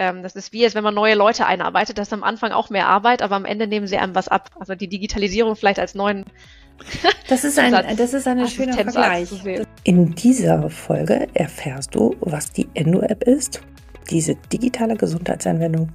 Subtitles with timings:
[0.00, 2.70] ähm, das ist wie, als wenn man neue Leute einarbeitet, das ist am Anfang auch
[2.70, 4.48] mehr Arbeit, aber am Ende nehmen sie einem was ab.
[4.58, 6.24] Also die Digitalisierung vielleicht als neuen
[7.28, 9.28] das ist ein, das ist ein schöner Vergleich.
[9.84, 13.60] In dieser Folge erfährst du, was die Endo-App ist,
[14.08, 15.90] diese digitale Gesundheitsanwendung,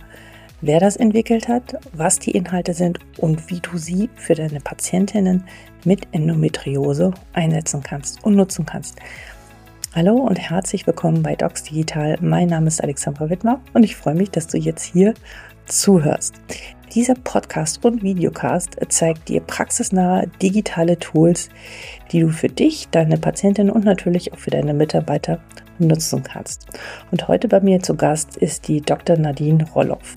[0.61, 5.45] wer das entwickelt hat, was die Inhalte sind und wie du sie für deine Patientinnen
[5.83, 8.99] mit Endometriose einsetzen kannst und nutzen kannst.
[9.97, 12.17] Hallo und herzlich willkommen bei Docs Digital.
[12.19, 15.13] Mein Name ist Alexandra Wittmer und ich freue mich, dass du jetzt hier
[15.67, 16.35] zuhörst.
[16.93, 21.47] Dieser Podcast und Videocast zeigt dir praxisnahe digitale Tools,
[22.11, 25.39] die du für dich, deine Patientin und natürlich auch für deine Mitarbeiter
[25.79, 26.67] nutzen kannst.
[27.11, 29.15] Und heute bei mir zu Gast ist die Dr.
[29.15, 30.15] Nadine Rolloff.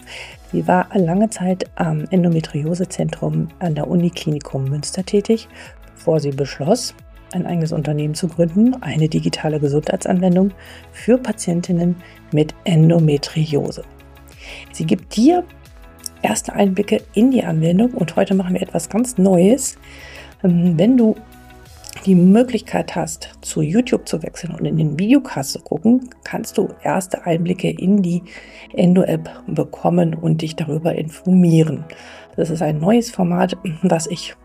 [0.50, 5.46] Sie war lange Zeit am Endometriosezentrum an der Uniklinikum Münster tätig,
[5.94, 6.96] bevor sie beschloss,
[7.32, 10.52] ein eigenes Unternehmen zu gründen, eine digitale Gesundheitsanwendung
[10.92, 11.96] für Patientinnen
[12.32, 13.84] mit Endometriose.
[14.72, 15.44] Sie gibt dir
[16.22, 19.76] erste Einblicke in die Anwendung und heute machen wir etwas ganz Neues.
[20.42, 21.16] Ähm, wenn du
[22.06, 26.68] die Möglichkeit hast, zu YouTube zu wechseln und in den Videocast zu gucken, kannst du
[26.82, 28.22] erste Einblicke in die
[28.72, 31.84] Endo-App bekommen und dich darüber informieren.
[32.36, 34.36] Das ist ein neues Format, das ich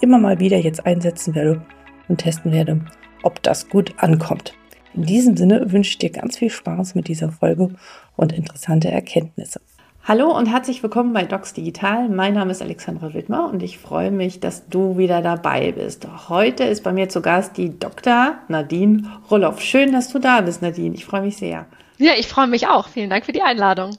[0.00, 1.62] immer mal wieder jetzt einsetzen werde
[2.08, 2.80] und testen werde,
[3.22, 4.54] ob das gut ankommt.
[4.94, 7.70] In diesem Sinne wünsche ich dir ganz viel Spaß mit dieser Folge
[8.16, 9.60] und interessante Erkenntnisse.
[10.04, 12.08] Hallo und herzlich willkommen bei Docs Digital.
[12.08, 16.06] Mein Name ist Alexandra Wittmer und ich freue mich, dass du wieder dabei bist.
[16.28, 18.34] Heute ist bei mir zu Gast die Dr.
[18.48, 19.60] Nadine Roloff.
[19.60, 20.94] Schön, dass du da bist, Nadine.
[20.96, 21.66] Ich freue mich sehr.
[21.98, 22.88] Ja, ich freue mich auch.
[22.88, 23.96] Vielen Dank für die Einladung.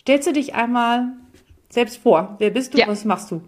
[0.00, 1.08] Stellst du dich einmal
[1.68, 2.36] selbst vor?
[2.38, 2.78] Wer bist du?
[2.78, 2.88] Ja.
[2.88, 3.42] Was machst du?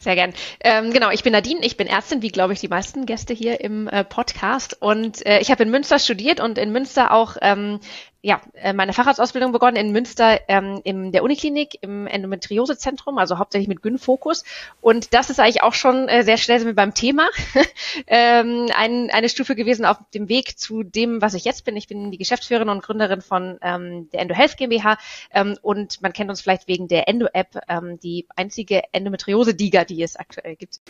[0.00, 0.32] Sehr gern.
[0.60, 3.60] Ähm, genau, ich bin Nadine, ich bin Ärztin, wie glaube ich die meisten Gäste hier
[3.60, 4.80] im äh, Podcast.
[4.80, 7.80] Und äh, ich habe in Münster studiert und in Münster auch ähm,
[8.20, 13.68] ja, äh, meine Facharztausbildung begonnen in Münster ähm, in der Uniklinik im Endometriosezentrum, also hauptsächlich
[13.68, 14.44] mit Gyn-Fokus.
[14.80, 17.28] Und das ist eigentlich auch schon äh, sehr schnell sind wir beim Thema.
[18.08, 21.76] ähm, ein, eine Stufe gewesen auf dem Weg zu dem, was ich jetzt bin.
[21.76, 24.98] Ich bin die Geschäftsführerin und Gründerin von ähm, der EndoHealth GmbH
[25.32, 30.16] ähm, und man kennt uns vielleicht wegen der Endo-App, ähm, die einzige Endometriose-Diga, die es
[30.16, 30.80] aktuell gibt.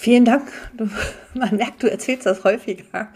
[0.00, 0.52] Vielen Dank.
[0.74, 0.88] Du,
[1.34, 3.08] man merkt, du erzählst das häufiger.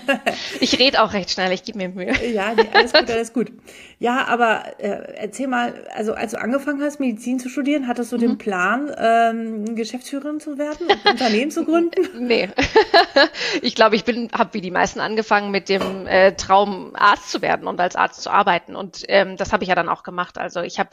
[0.60, 2.12] ich rede auch recht schnell, ich gebe mir Mühe.
[2.32, 3.52] Ja, nee, alles gut, alles gut.
[3.98, 8.16] Ja, aber äh, erzähl mal, also als du angefangen hast, Medizin zu studieren, hattest du
[8.16, 8.20] mhm.
[8.20, 12.26] den Plan, ähm, Geschäftsführerin zu werden, ein Unternehmen zu gründen?
[12.26, 12.48] Nee.
[13.62, 17.42] ich glaube, ich bin, habe wie die meisten angefangen mit dem äh, Traum, Arzt zu
[17.42, 18.76] werden und als Arzt zu arbeiten.
[18.76, 20.38] Und ähm, das habe ich ja dann auch gemacht.
[20.38, 20.90] Also ich habe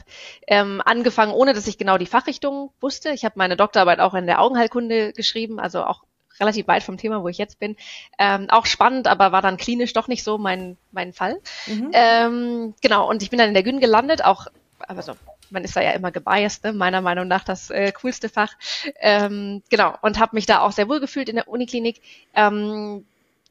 [0.48, 3.10] ähm, angefangen, ohne dass ich genau die Fachrichtung wusste.
[3.10, 6.04] Ich habe meine Doktorarbeit auch in der Augenheilkunde geschrieben, also auch
[6.40, 7.76] relativ weit vom Thema, wo ich jetzt bin.
[8.18, 11.40] Ähm, auch spannend, aber war dann klinisch doch nicht so mein, mein Fall.
[11.66, 11.90] Mhm.
[11.92, 14.46] Ähm, genau, und ich bin dann in der Gyn gelandet, auch,
[14.78, 15.14] also
[15.50, 16.72] man ist da ja immer gebiased, ne?
[16.72, 18.52] meiner Meinung nach das äh, coolste Fach.
[19.00, 22.00] Ähm, genau, und habe mich da auch sehr wohl gefühlt in der Uniklinik.
[22.34, 23.04] Ähm,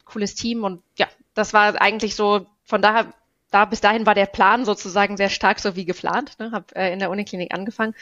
[0.07, 3.13] cooles Team und ja, das war eigentlich so, von daher,
[3.51, 6.37] da bis dahin war der Plan sozusagen sehr stark so wie geplant.
[6.39, 6.51] Ne?
[6.51, 7.95] Habe äh, in der Uniklinik angefangen.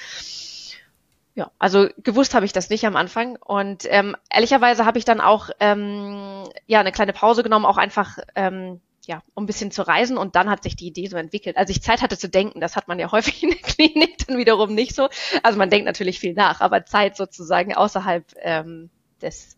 [1.36, 3.36] Ja, also gewusst habe ich das nicht am Anfang.
[3.36, 8.18] Und ähm, ehrlicherweise habe ich dann auch ähm, ja eine kleine Pause genommen, auch einfach
[8.36, 11.58] ähm, ja, um ein bisschen zu reisen und dann hat sich die Idee so entwickelt.
[11.58, 14.38] Also ich Zeit hatte zu denken, das hat man ja häufig in der Klinik dann
[14.38, 15.10] wiederum nicht so.
[15.44, 18.90] Also man denkt natürlich viel nach, aber Zeit sozusagen außerhalb ähm,
[19.22, 19.58] des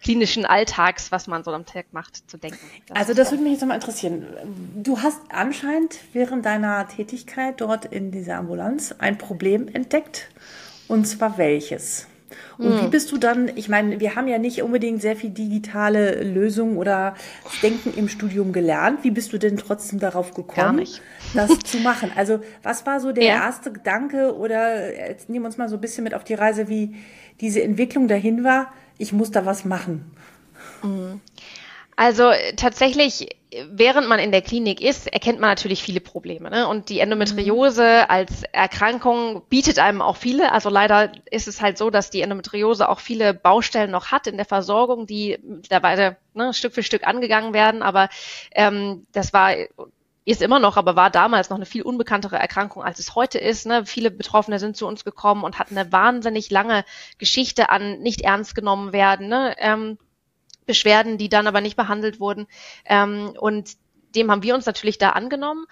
[0.00, 2.58] klinischen Alltags, was man so am Tag macht, zu denken.
[2.86, 4.26] Das also das würde mich jetzt nochmal interessieren.
[4.76, 10.28] Du hast anscheinend während deiner Tätigkeit dort in dieser Ambulanz ein Problem entdeckt
[10.88, 12.06] und zwar welches?
[12.58, 12.82] Und hm.
[12.82, 16.76] wie bist du dann, ich meine, wir haben ja nicht unbedingt sehr viel digitale Lösungen
[16.76, 17.14] oder
[17.62, 19.04] Denken im Studium gelernt.
[19.04, 20.86] Wie bist du denn trotzdem darauf gekommen,
[21.34, 22.10] das zu machen?
[22.16, 23.44] Also was war so der ja.
[23.44, 26.68] erste Gedanke oder jetzt nehmen wir uns mal so ein bisschen mit auf die Reise,
[26.68, 26.96] wie
[27.40, 30.10] diese Entwicklung dahin war, ich muss da was machen.
[31.98, 33.28] Also tatsächlich,
[33.72, 36.48] während man in der Klinik ist, erkennt man natürlich viele Probleme.
[36.48, 36.68] Ne?
[36.68, 38.04] Und die Endometriose mhm.
[38.06, 40.52] als Erkrankung bietet einem auch viele.
[40.52, 44.36] Also leider ist es halt so, dass die Endometriose auch viele Baustellen noch hat in
[44.36, 47.82] der Versorgung, die mittlerweile ne, Stück für Stück angegangen werden.
[47.82, 48.10] Aber
[48.52, 49.56] ähm, das war
[50.24, 53.66] ist immer noch, aber war damals noch eine viel unbekanntere Erkrankung, als es heute ist.
[53.66, 53.86] Ne?
[53.86, 56.84] Viele Betroffene sind zu uns gekommen und hatten eine wahnsinnig lange
[57.18, 59.26] Geschichte an nicht ernst genommen werden.
[59.26, 59.56] Ne?
[59.58, 59.98] Ähm,
[60.68, 62.46] Beschwerden, die dann aber nicht behandelt wurden.
[62.84, 63.76] Ähm, und
[64.14, 65.66] dem haben wir uns natürlich da angenommen.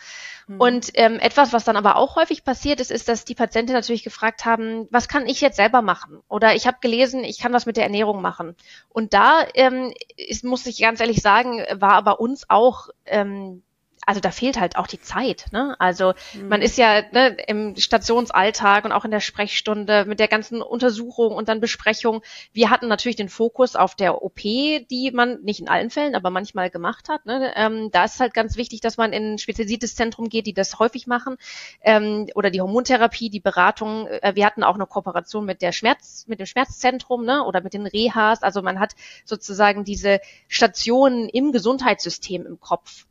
[0.47, 0.61] Mhm.
[0.61, 4.05] Und ähm, etwas, was dann aber auch häufig passiert ist, ist, dass die Patienten natürlich
[4.05, 6.21] gefragt haben, was kann ich jetzt selber machen?
[6.29, 8.57] Oder ich habe gelesen, ich kann was mit der Ernährung machen.
[8.89, 13.63] Und da ähm, ist, muss ich ganz ehrlich sagen, war bei uns auch ähm,
[14.07, 15.47] also da fehlt halt auch die Zeit.
[15.51, 15.75] Ne?
[15.81, 16.49] Also mhm.
[16.49, 21.35] man ist ja ne, im Stationsalltag und auch in der Sprechstunde mit der ganzen Untersuchung
[21.35, 22.23] und dann Besprechung.
[22.53, 26.31] Wir hatten natürlich den Fokus auf der OP, die man nicht in allen Fällen, aber
[26.31, 27.27] manchmal gemacht hat.
[27.27, 27.53] Ne?
[27.57, 30.79] Ähm, da ist halt ganz wichtig, dass man in ein spezialisiertes Zentrum geht, die das
[30.79, 31.37] häufig machen.
[31.83, 34.07] Ähm, oder die Hormontherapie, die Beratung.
[34.07, 37.43] Äh, wir hatten auch eine Kooperation mit der Schmerz, mit dem Schmerzzentrum ne?
[37.43, 38.45] oder mit den Rehas.
[38.45, 38.95] Also man hat
[39.25, 43.07] sozusagen diese Stationen im Gesundheitssystem im Kopf.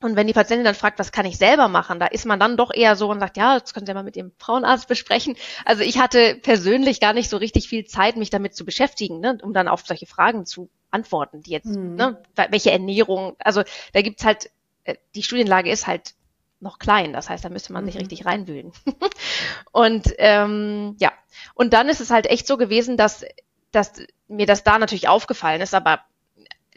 [0.00, 2.58] Und wenn die Patientin dann fragt, was kann ich selber machen, da ist man dann
[2.58, 5.36] doch eher so und sagt, ja, das können Sie ja mal mit Ihrem Frauenarzt besprechen.
[5.64, 9.38] Also ich hatte persönlich gar nicht so richtig viel Zeit, mich damit zu beschäftigen, ne,
[9.42, 11.94] um dann auf solche Fragen zu antworten, die jetzt, mhm.
[11.94, 13.62] ne, welche Ernährung, also
[13.94, 14.50] da gibt's halt,
[14.84, 16.14] äh, die Studienlage ist halt
[16.60, 18.00] noch klein, das heißt, da müsste man sich mhm.
[18.00, 18.72] richtig reinwühlen.
[19.72, 21.12] und ähm, ja,
[21.54, 23.24] und dann ist es halt echt so gewesen, dass,
[23.72, 23.92] dass
[24.28, 26.00] mir das da natürlich aufgefallen ist, aber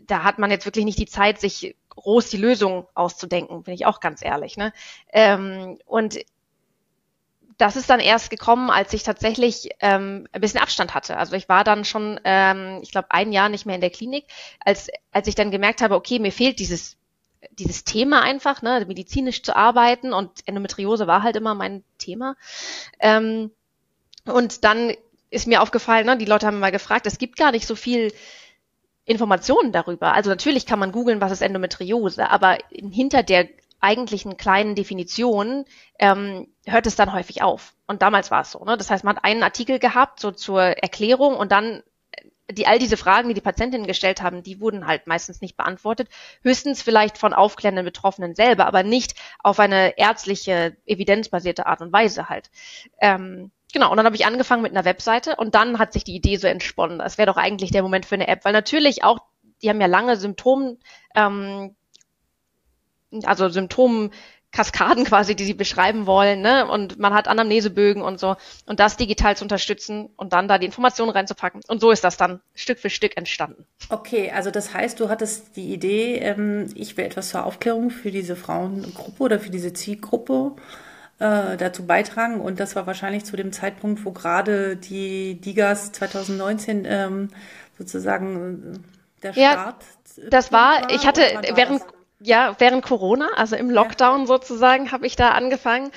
[0.07, 3.85] da hat man jetzt wirklich nicht die Zeit, sich groß die Lösung auszudenken, bin ich
[3.85, 4.57] auch ganz ehrlich.
[4.57, 4.73] Ne?
[5.11, 6.19] Ähm, und
[7.59, 11.17] das ist dann erst gekommen, als ich tatsächlich ähm, ein bisschen Abstand hatte.
[11.17, 14.25] Also ich war dann schon, ähm, ich glaube, ein Jahr nicht mehr in der Klinik,
[14.63, 16.95] als, als ich dann gemerkt habe, okay, mir fehlt dieses,
[17.51, 22.37] dieses Thema einfach, ne, medizinisch zu arbeiten und Endometriose war halt immer mein Thema.
[22.99, 23.51] Ähm,
[24.23, 24.93] und dann
[25.29, 28.13] ist mir aufgefallen, ne, die Leute haben mal gefragt, es gibt gar nicht so viel
[29.09, 30.13] Informationen darüber.
[30.13, 35.65] Also natürlich kann man googeln, was ist Endometriose, aber hinter der eigentlichen kleinen Definition
[35.97, 37.73] ähm, hört es dann häufig auf.
[37.87, 38.63] Und damals war es so.
[38.63, 38.77] Ne?
[38.77, 42.77] Das heißt, man hat einen Artikel gehabt, so zur Erklärung und dann äh, die all
[42.77, 46.07] diese Fragen, die die Patientinnen gestellt haben, die wurden halt meistens nicht beantwortet.
[46.43, 52.29] Höchstens vielleicht von aufklärenden Betroffenen selber, aber nicht auf eine ärztliche, evidenzbasierte Art und Weise
[52.29, 52.51] halt.
[53.01, 56.15] Ähm, Genau, und dann habe ich angefangen mit einer Webseite und dann hat sich die
[56.15, 56.99] Idee so entsponnen.
[56.99, 59.19] Das wäre doch eigentlich der Moment für eine App, weil natürlich auch,
[59.61, 60.77] die haben ja lange Symptom,
[61.13, 61.75] ähm,
[63.23, 66.67] also Symptomkaskaden quasi, die sie beschreiben wollen, ne?
[66.67, 68.37] Und man hat Anamnesebögen und so.
[68.65, 71.61] Und das digital zu unterstützen und dann da die Informationen reinzupacken.
[71.67, 73.67] Und so ist das dann Stück für Stück entstanden.
[73.89, 78.09] Okay, also das heißt, du hattest die Idee, ähm, ich will etwas zur Aufklärung für
[78.09, 80.55] diese Frauengruppe oder für diese Zielgruppe
[81.19, 82.39] äh, dazu beitragen.
[82.39, 87.29] Und das war wahrscheinlich zu dem Zeitpunkt, wo gerade die Digas 2019 ähm,
[87.77, 89.83] sozusagen äh, der Start.
[90.17, 91.21] Ja, das war, war, ich hatte
[91.55, 91.81] während,
[92.19, 94.25] ja, während Corona, also im Lockdown ja.
[94.27, 95.91] sozusagen, habe ich da angefangen.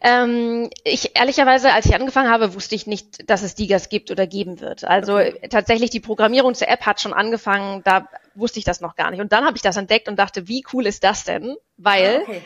[0.00, 4.26] Ähm, ich ehrlicherweise, als ich angefangen habe, wusste ich nicht, dass es Digas gibt oder
[4.26, 4.84] geben wird.
[4.84, 5.48] Also okay.
[5.48, 9.20] tatsächlich die Programmierung zur App hat schon angefangen, da wusste ich das noch gar nicht.
[9.20, 11.56] Und dann habe ich das entdeckt und dachte, wie cool ist das denn?
[11.78, 12.42] Weil ah, okay.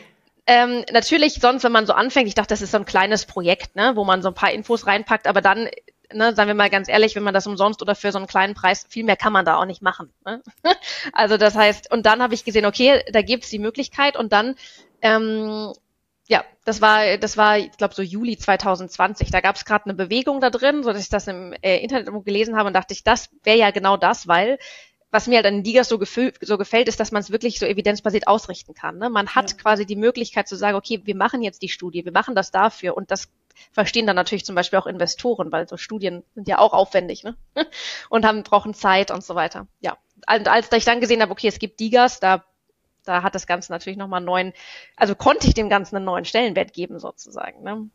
[0.47, 3.75] Ähm, natürlich, sonst, wenn man so anfängt, ich dachte, das ist so ein kleines Projekt,
[3.75, 5.69] ne, wo man so ein paar Infos reinpackt, aber dann,
[6.11, 8.55] ne, sagen wir mal ganz ehrlich, wenn man das umsonst oder für so einen kleinen
[8.55, 10.11] Preis, viel mehr kann man da auch nicht machen.
[10.25, 10.41] Ne?
[11.13, 14.55] also das heißt, und dann habe ich gesehen, okay, da gibt's die Möglichkeit und dann
[15.01, 15.73] ähm,
[16.31, 19.31] ja, das war, das war, ich glaube, so Juli 2020.
[19.31, 22.07] Da gab es gerade eine Bewegung da drin, so dass ich das im äh, Internet
[22.23, 24.57] gelesen habe und dachte ich, das wäre ja genau das, weil
[25.11, 25.99] was mir halt an Digas so,
[26.41, 28.97] so gefällt, ist, dass man es wirklich so evidenzbasiert ausrichten kann.
[28.97, 29.09] Ne?
[29.09, 29.57] Man hat ja.
[29.57, 32.95] quasi die Möglichkeit zu sagen, okay, wir machen jetzt die Studie, wir machen das dafür
[32.95, 33.29] und das
[33.73, 37.35] verstehen dann natürlich zum Beispiel auch Investoren, weil so Studien sind ja auch aufwendig ne?
[38.09, 39.67] und haben brauchen Zeit und so weiter.
[39.81, 39.97] Ja,
[40.33, 42.45] und als ich dann gesehen habe, okay, es gibt Digas, da
[43.03, 44.53] da hat das Ganze natürlich nochmal einen neuen,
[44.95, 47.63] also konnte ich dem Ganzen einen neuen Stellenwert geben sozusagen.
[47.63, 47.89] Ne?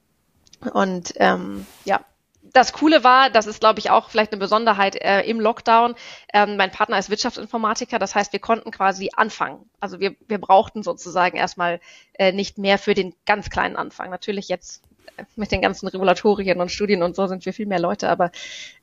[0.73, 2.05] Und ähm, ja,
[2.53, 5.95] das Coole war, das ist, glaube ich, auch vielleicht eine Besonderheit äh, im Lockdown.
[6.33, 9.69] Ähm, mein Partner ist Wirtschaftsinformatiker, das heißt, wir konnten quasi anfangen.
[9.81, 11.81] Also wir, wir brauchten sozusagen erstmal
[12.15, 14.11] äh, nicht mehr für den ganz kleinen Anfang.
[14.11, 14.83] Natürlich jetzt
[15.17, 18.31] äh, mit den ganzen Regulatorien und Studien und so sind wir viel mehr Leute, aber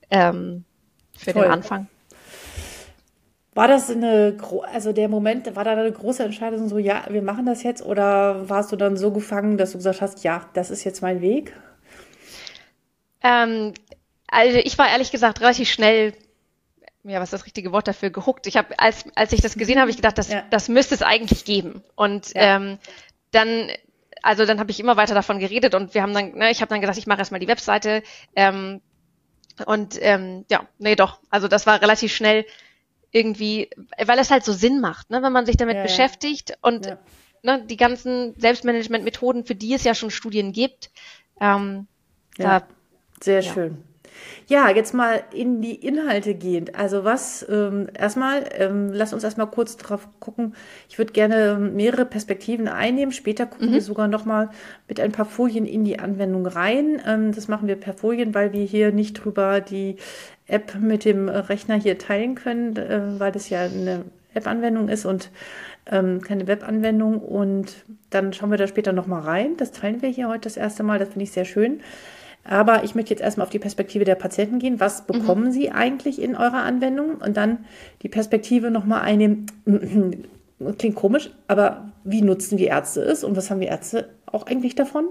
[0.10, 0.66] ähm,
[1.18, 1.44] für Toll.
[1.44, 1.88] den Anfang.
[3.56, 4.36] War das eine,
[4.72, 7.86] also der Moment, war da eine große Entscheidung, so, ja, wir machen das jetzt?
[7.86, 11.22] Oder warst du dann so gefangen, dass du gesagt hast, ja, das ist jetzt mein
[11.22, 11.54] Weg?
[13.24, 13.74] Ähm,
[14.28, 16.14] also ich war ehrlich gesagt relativ schnell,
[17.04, 18.48] ja, was ist das richtige Wort dafür, gehuckt.
[18.48, 20.44] Ich habe, als, als ich das gesehen habe, ich gedacht, das, ja.
[20.50, 21.84] das müsste es eigentlich geben.
[21.96, 22.58] Und ja.
[22.58, 22.80] ähm,
[23.32, 23.70] dann,
[24.22, 26.70] also dann habe ich immer weiter davon geredet und wir haben dann, ne, ich habe
[26.70, 28.04] dann gesagt, ich mache erstmal die Webseite.
[28.36, 28.82] Ähm,
[29.66, 31.20] und ähm, ja, nee, doch.
[31.30, 32.46] Also das war relativ schnell
[33.12, 33.70] irgendwie,
[34.04, 36.98] weil es halt so Sinn macht, ne, wenn man sich damit ja, beschäftigt und
[37.44, 40.90] ne, die ganzen Selbstmanagement-Methoden, für die es ja schon Studien gibt,
[41.40, 41.88] ähm,
[42.38, 42.68] da
[43.24, 43.54] sehr ja.
[43.54, 43.78] schön.
[44.48, 46.76] Ja, jetzt mal in die Inhalte gehend.
[46.76, 50.54] Also was, ähm, erstmal, ähm, lass uns erstmal kurz drauf gucken.
[50.90, 53.12] Ich würde gerne mehrere Perspektiven einnehmen.
[53.12, 53.74] Später gucken mhm.
[53.74, 54.50] wir sogar nochmal
[54.88, 57.02] mit ein paar Folien in die Anwendung rein.
[57.08, 59.96] Ähm, das machen wir per Folien, weil wir hier nicht drüber die
[60.48, 64.04] App mit dem Rechner hier teilen können, äh, weil das ja eine
[64.34, 65.30] App-Anwendung ist und
[65.86, 67.76] ähm, keine Webanwendung und
[68.10, 69.58] dann schauen wir da später nochmal rein.
[69.58, 71.82] Das teilen wir hier heute das erste Mal, das finde ich sehr schön.
[72.44, 74.80] Aber ich möchte jetzt erstmal auf die Perspektive der Patienten gehen.
[74.80, 75.14] Was mhm.
[75.14, 75.52] bekommen mhm.
[75.52, 77.16] Sie eigentlich in eurer Anwendung?
[77.16, 77.66] Und dann
[78.02, 79.46] die Perspektive nochmal einnehmen.
[80.78, 84.76] Klingt komisch, aber wie nutzen die Ärzte es und was haben die Ärzte auch eigentlich
[84.76, 85.10] davon?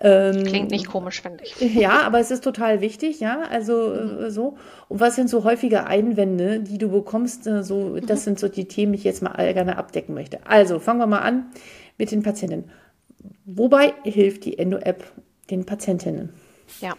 [0.00, 1.74] Ähm, Klingt nicht komisch, finde ich.
[1.74, 3.42] Ja, aber es ist total wichtig, ja.
[3.50, 4.30] Also mhm.
[4.30, 4.56] so.
[4.88, 7.46] Und was sind so häufige Einwände, die du bekommst?
[7.46, 8.24] Äh, so, das mhm.
[8.24, 10.38] sind so die Themen, die ich jetzt mal gerne abdecken möchte.
[10.46, 11.46] Also fangen wir mal an
[11.98, 12.70] mit den Patientinnen.
[13.44, 15.04] Wobei hilft die Endo-App
[15.50, 16.30] den Patientinnen?
[16.80, 16.96] Ja.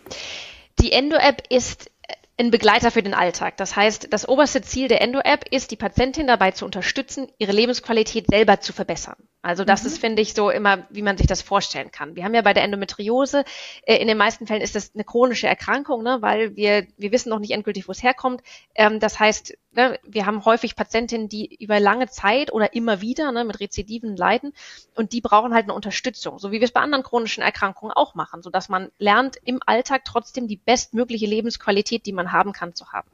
[0.79, 1.91] Die Endo-App ist
[2.37, 3.57] ein Begleiter für den Alltag.
[3.57, 8.27] Das heißt, das oberste Ziel der Endo-App ist, die Patientin dabei zu unterstützen, ihre Lebensqualität
[8.29, 9.17] selber zu verbessern.
[9.43, 9.87] Also das mhm.
[9.87, 12.15] ist, finde ich, so immer, wie man sich das vorstellen kann.
[12.15, 13.43] Wir haben ja bei der Endometriose,
[13.85, 17.29] äh, in den meisten Fällen ist das eine chronische Erkrankung, ne, weil wir, wir wissen
[17.29, 18.41] noch nicht endgültig, wo es herkommt.
[18.73, 23.33] Ähm, das heißt, ne, wir haben häufig Patientinnen, die über lange Zeit oder immer wieder
[23.33, 24.53] ne, mit Rezidiven leiden
[24.95, 28.15] und die brauchen halt eine Unterstützung, so wie wir es bei anderen chronischen Erkrankungen auch
[28.15, 32.93] machen, sodass man lernt, im Alltag trotzdem die bestmögliche Lebensqualität, die man haben kann, zu
[32.93, 33.09] haben.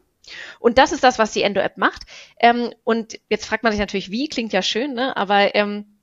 [0.59, 2.03] Und das ist das, was die Endo-App macht.
[2.39, 5.17] Ähm, und jetzt fragt man sich natürlich, wie, klingt ja schön, ne?
[5.17, 5.98] aber ähm,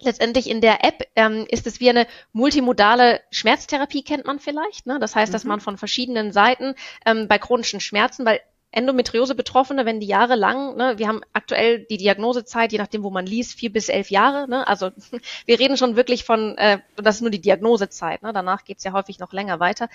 [0.00, 4.86] letztendlich in der App ähm, ist es wie eine multimodale Schmerztherapie, kennt man vielleicht.
[4.86, 4.98] Ne?
[5.00, 5.34] Das heißt, mhm.
[5.34, 6.74] dass man von verschiedenen Seiten
[7.04, 8.40] ähm, bei chronischen Schmerzen, weil
[8.70, 13.58] Endometriose-Betroffene, wenn die jahrelang, ne, wir haben aktuell die Diagnosezeit, je nachdem, wo man liest,
[13.58, 14.48] vier bis elf Jahre.
[14.48, 14.90] Ne, also
[15.46, 18.92] wir reden schon wirklich von, äh, das ist nur die Diagnosezeit, ne, danach geht's ja
[18.92, 19.88] häufig noch länger weiter.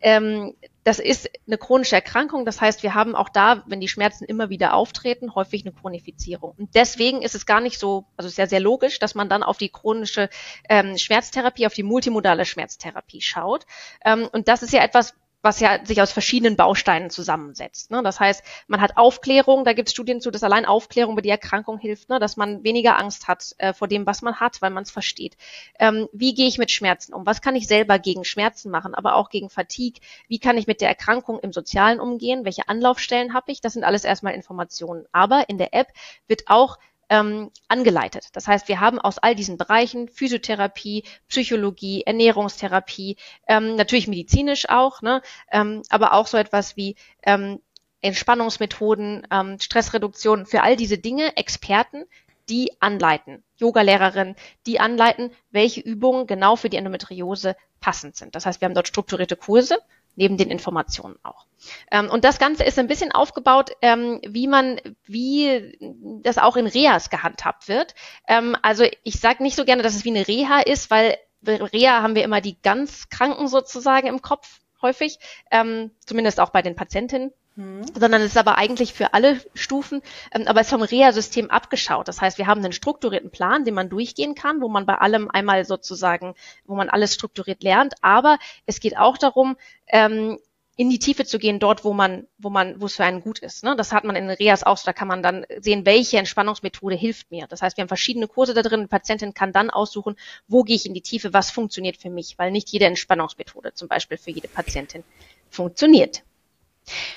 [0.00, 0.54] Ähm,
[0.84, 4.48] das ist eine chronische Erkrankung, das heißt, wir haben auch da, wenn die Schmerzen immer
[4.48, 6.54] wieder auftreten, häufig eine Chronifizierung.
[6.56, 9.58] Und deswegen ist es gar nicht so, also sehr, sehr logisch, dass man dann auf
[9.58, 10.30] die chronische
[10.68, 13.66] ähm, Schmerztherapie, auf die multimodale Schmerztherapie schaut.
[14.04, 17.90] Ähm, und das ist ja etwas, was ja sich aus verschiedenen Bausteinen zusammensetzt.
[17.90, 18.02] Ne?
[18.02, 21.28] Das heißt, man hat Aufklärung, da gibt es Studien zu, dass allein Aufklärung über die
[21.28, 22.18] Erkrankung hilft, ne?
[22.18, 25.36] dass man weniger Angst hat äh, vor dem, was man hat, weil man es versteht.
[25.78, 27.24] Ähm, wie gehe ich mit Schmerzen um?
[27.24, 30.00] Was kann ich selber gegen Schmerzen machen, aber auch gegen Fatigue?
[30.26, 32.44] Wie kann ich mit der Erkrankung im Sozialen umgehen?
[32.44, 33.60] Welche Anlaufstellen habe ich?
[33.60, 35.06] Das sind alles erstmal Informationen.
[35.12, 35.88] Aber in der App
[36.26, 38.28] wird auch ähm, angeleitet.
[38.32, 45.02] Das heißt, wir haben aus all diesen Bereichen Physiotherapie, Psychologie, Ernährungstherapie, ähm, natürlich medizinisch auch,
[45.02, 47.60] ne, ähm, aber auch so etwas wie ähm,
[48.00, 52.04] Entspannungsmethoden, ähm, Stressreduktion, für all diese Dinge Experten,
[52.48, 54.36] die anleiten, Yoga-Lehrerin,
[54.66, 58.34] die anleiten, welche Übungen genau für die Endometriose passend sind.
[58.34, 59.78] Das heißt, wir haben dort strukturierte Kurse,
[60.18, 61.46] neben den Informationen auch.
[61.90, 65.78] Ähm, und das Ganze ist ein bisschen aufgebaut, ähm, wie man, wie
[66.22, 67.94] das auch in Reas gehandhabt wird.
[68.26, 72.02] Ähm, also ich sage nicht so gerne, dass es wie eine Reha ist, weil Reha
[72.02, 75.18] haben wir immer die ganz Kranken sozusagen im Kopf häufig,
[75.52, 77.32] ähm, zumindest auch bei den Patientinnen.
[77.58, 77.86] Mhm.
[77.98, 80.00] sondern es ist aber eigentlich für alle Stufen,
[80.32, 82.06] ähm, aber es ist vom REA-System abgeschaut.
[82.06, 85.28] Das heißt, wir haben einen strukturierten Plan, den man durchgehen kann, wo man bei allem
[85.28, 86.36] einmal sozusagen,
[86.66, 87.94] wo man alles strukturiert lernt.
[88.00, 89.56] Aber es geht auch darum,
[89.88, 90.38] ähm,
[90.76, 93.40] in die Tiefe zu gehen, dort, wo man, wo man, wo es für einen gut
[93.40, 93.64] ist.
[93.64, 93.74] Ne?
[93.74, 97.48] Das hat man in Reas auch, da kann man dann sehen, welche Entspannungsmethode hilft mir.
[97.48, 98.82] Das heißt, wir haben verschiedene Kurse da drin.
[98.82, 100.14] Die Patientin kann dann aussuchen,
[100.46, 103.88] wo gehe ich in die Tiefe, was funktioniert für mich, weil nicht jede Entspannungsmethode zum
[103.88, 105.02] Beispiel für jede Patientin
[105.50, 106.22] funktioniert.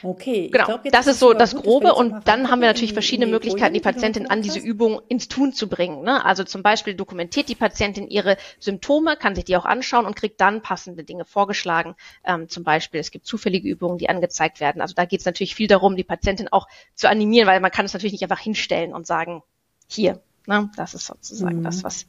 [0.04, 0.66] Okay, genau.
[0.66, 4.30] Glaub, das ist so das Grobe und dann haben wir natürlich verschiedene Möglichkeiten, die Patientin
[4.30, 6.04] an diese Übung ins Tun zu bringen.
[6.04, 6.24] Ne?
[6.24, 10.42] Also zum Beispiel dokumentiert die Patientin ihre Symptome, kann sich die auch anschauen und kriegt
[10.42, 11.96] dann passende Dinge vorgeschlagen.
[12.26, 14.82] Ähm, zum Beispiel, es gibt zufällige Übungen, die angezeigt werden.
[14.82, 17.86] Also da geht es natürlich viel darum, die Patientin auch zu animieren, weil man kann
[17.86, 19.44] es natürlich nicht einfach hinstellen und sagen,
[19.88, 20.70] hier, ne?
[20.76, 21.64] das ist sozusagen mhm.
[21.64, 22.08] das, was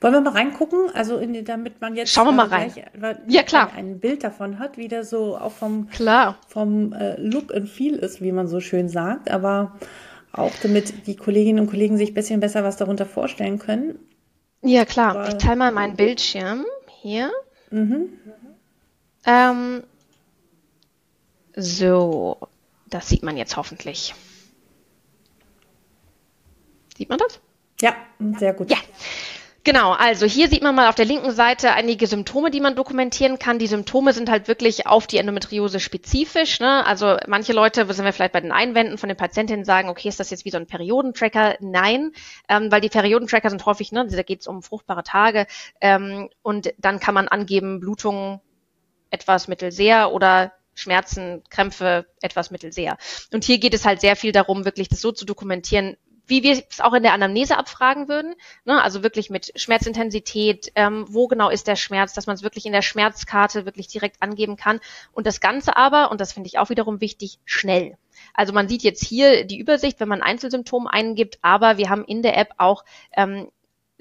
[0.00, 0.90] wollen wir mal reingucken?
[0.94, 2.72] Also in, damit man jetzt Schauen wir mal rein.
[2.72, 3.70] Gleich, ja, klar.
[3.72, 6.38] Ein, ein, Bild davon hat, wie der so auch vom, klar.
[6.48, 9.30] vom äh, Look and Feel ist, wie man so schön sagt.
[9.30, 9.78] Aber
[10.32, 13.98] auch damit die Kolleginnen und Kollegen sich ein bisschen besser was darunter vorstellen können.
[14.62, 15.16] Ja, klar.
[15.16, 16.64] Aber, ich teile mal meinen Bildschirm
[17.00, 17.30] hier.
[17.70, 18.10] Mhm.
[19.26, 19.82] Ähm,
[21.54, 22.38] so,
[22.88, 24.14] das sieht man jetzt hoffentlich.
[26.96, 27.40] Sieht man das?
[27.80, 27.96] Ja,
[28.38, 28.70] sehr gut.
[28.70, 28.76] Ja.
[29.64, 33.38] Genau, also hier sieht man mal auf der linken Seite einige Symptome, die man dokumentieren
[33.38, 33.60] kann.
[33.60, 36.58] Die Symptome sind halt wirklich auf die Endometriose spezifisch.
[36.58, 36.84] Ne?
[36.84, 40.08] Also manche Leute, wo sind wir vielleicht bei den Einwänden von den Patientinnen, sagen, okay,
[40.08, 41.58] ist das jetzt wie so ein Periodentracker?
[41.60, 42.10] Nein,
[42.48, 45.46] ähm, weil die Periodentracker sind häufig, ne, da geht es um fruchtbare Tage
[45.80, 48.40] ähm, und dann kann man angeben, Blutungen
[49.10, 52.96] etwas mittelseer oder Schmerzen, Krämpfe etwas mittelseer.
[53.32, 56.52] Und hier geht es halt sehr viel darum, wirklich das so zu dokumentieren, wie wir
[56.52, 58.82] es auch in der Anamnese abfragen würden, ne?
[58.82, 62.72] also wirklich mit Schmerzintensität, ähm, wo genau ist der Schmerz, dass man es wirklich in
[62.72, 64.80] der Schmerzkarte wirklich direkt angeben kann
[65.12, 67.96] und das Ganze aber, und das finde ich auch wiederum wichtig, schnell.
[68.34, 72.22] Also man sieht jetzt hier die Übersicht, wenn man Einzelsymptome eingibt, aber wir haben in
[72.22, 72.84] der App auch
[73.16, 73.48] ähm,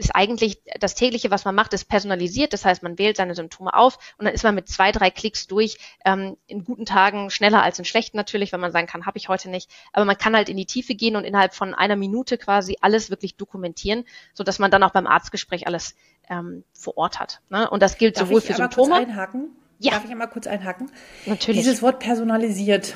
[0.01, 2.53] ist eigentlich das tägliche, was man macht, ist personalisiert.
[2.53, 5.48] Das heißt, man wählt seine Symptome auf und dann ist man mit zwei, drei Klicks
[5.48, 5.77] durch.
[6.03, 9.29] Ähm, in guten Tagen schneller als in schlechten natürlich, wenn man sagen kann, habe ich
[9.29, 9.70] heute nicht.
[9.93, 13.10] Aber man kann halt in die Tiefe gehen und innerhalb von einer Minute quasi alles
[13.10, 14.03] wirklich dokumentieren,
[14.34, 15.96] so dass man dann auch beim Arztgespräch alles
[16.29, 17.41] ähm, vor Ort hat.
[17.50, 17.70] Ne?
[17.70, 18.96] Und das gilt Darf sowohl für Symptome.
[18.96, 19.55] Einhaken?
[19.81, 19.93] Ja.
[19.93, 20.91] Darf ich einmal kurz einhaken?
[21.25, 21.59] Natürlich.
[21.59, 22.95] Dieses Wort personalisiert.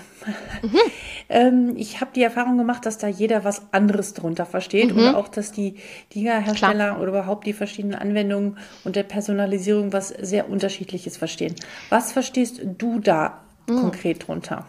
[0.62, 0.78] Mhm.
[1.30, 5.00] ähm, ich habe die Erfahrung gemacht, dass da jeder was anderes drunter versteht mhm.
[5.00, 5.78] und auch, dass die
[6.14, 11.56] Liga-Hersteller oder überhaupt die verschiedenen Anwendungen unter Personalisierung was sehr Unterschiedliches verstehen.
[11.90, 13.78] Was verstehst du da mhm.
[13.78, 14.68] konkret drunter?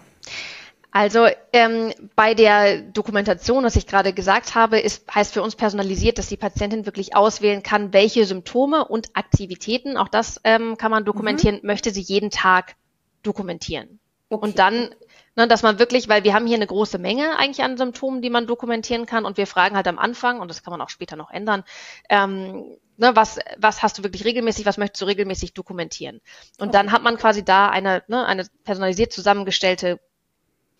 [0.96, 6.16] Also ähm, bei der Dokumentation, was ich gerade gesagt habe, ist, heißt für uns personalisiert,
[6.16, 11.04] dass die Patientin wirklich auswählen kann, welche Symptome und Aktivitäten, auch das ähm, kann man
[11.04, 11.66] dokumentieren, mhm.
[11.66, 12.76] möchte sie jeden Tag
[13.22, 14.00] dokumentieren.
[14.30, 14.42] Okay.
[14.42, 14.94] Und dann,
[15.34, 18.30] ne, dass man wirklich, weil wir haben hier eine große Menge eigentlich an Symptomen, die
[18.30, 21.16] man dokumentieren kann und wir fragen halt am Anfang, und das kann man auch später
[21.16, 21.64] noch ändern,
[22.08, 26.22] ähm, ne, was, was hast du wirklich regelmäßig, was möchtest du regelmäßig dokumentieren?
[26.58, 26.72] Und okay.
[26.72, 30.00] dann hat man quasi da eine, ne, eine personalisiert zusammengestellte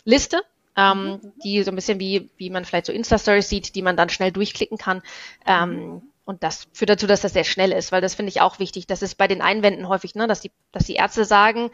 [0.06, 0.40] Liste,
[0.76, 1.32] ähm, mhm.
[1.44, 4.32] die so ein bisschen wie, wie man vielleicht so Insta-Stories sieht, die man dann schnell
[4.32, 5.02] durchklicken kann.
[5.44, 6.02] Ähm, mhm.
[6.24, 8.86] Und das führt dazu, dass das sehr schnell ist, weil das finde ich auch wichtig.
[8.86, 11.70] Das ist bei den Einwänden häufig, ne, dass die, dass die Ärzte sagen,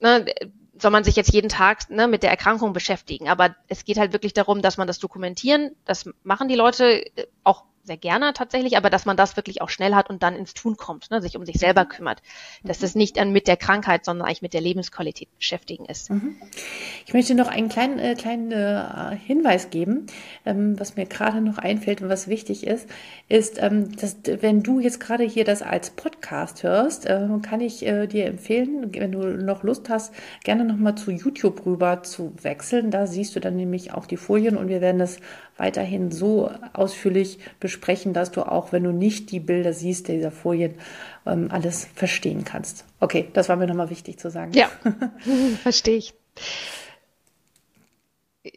[0.00, 0.26] ne,
[0.78, 3.28] soll man sich jetzt jeden Tag ne, mit der Erkrankung beschäftigen.
[3.28, 5.74] Aber es geht halt wirklich darum, dass man das dokumentieren.
[5.84, 9.68] Das machen die Leute äh, auch sehr gerne tatsächlich, aber dass man das wirklich auch
[9.68, 11.88] schnell hat und dann ins Tun kommt, ne, sich um sich selber mhm.
[11.88, 12.22] kümmert.
[12.62, 16.10] Dass das nicht dann mit der Krankheit, sondern eigentlich mit der Lebensqualität beschäftigen ist.
[16.10, 16.36] Mhm.
[17.06, 20.06] Ich möchte noch einen kleinen, äh, kleinen äh, Hinweis geben,
[20.46, 22.88] ähm, was mir gerade noch einfällt und was wichtig ist,
[23.28, 27.84] ist, ähm, dass wenn du jetzt gerade hier das als Podcast hörst, äh, kann ich
[27.86, 32.90] äh, dir empfehlen, wenn du noch Lust hast, gerne nochmal zu YouTube rüber zu wechseln.
[32.90, 35.18] Da siehst du dann nämlich auch die Folien und wir werden das
[35.56, 40.74] weiterhin so ausführlich besprechen, dass du auch, wenn du nicht die Bilder siehst dieser Folien,
[41.26, 42.84] ähm, alles verstehen kannst.
[43.00, 44.52] Okay, das war mir nochmal wichtig zu sagen.
[44.52, 44.68] Ja,
[45.62, 46.14] verstehe ich.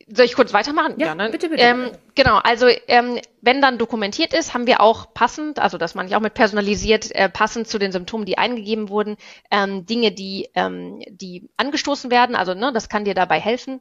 [0.10, 0.96] Soll ich kurz weitermachen?
[0.98, 1.30] Ja, ja ne?
[1.30, 1.64] bitte, bitte.
[1.64, 6.10] Ähm, genau, also ähm, wenn dann dokumentiert ist, haben wir auch passend, also das meine
[6.10, 9.16] ich auch mit personalisiert, äh, passend zu den Symptomen, die eingegeben wurden,
[9.50, 12.36] ähm, Dinge, die, ähm, die angestoßen werden.
[12.36, 13.80] Also ne, das kann dir dabei helfen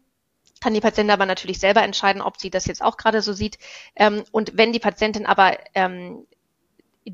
[0.60, 3.58] kann die Patientin aber natürlich selber entscheiden, ob sie das jetzt auch gerade so sieht.
[3.94, 6.26] Ähm, und wenn die Patientin aber ähm,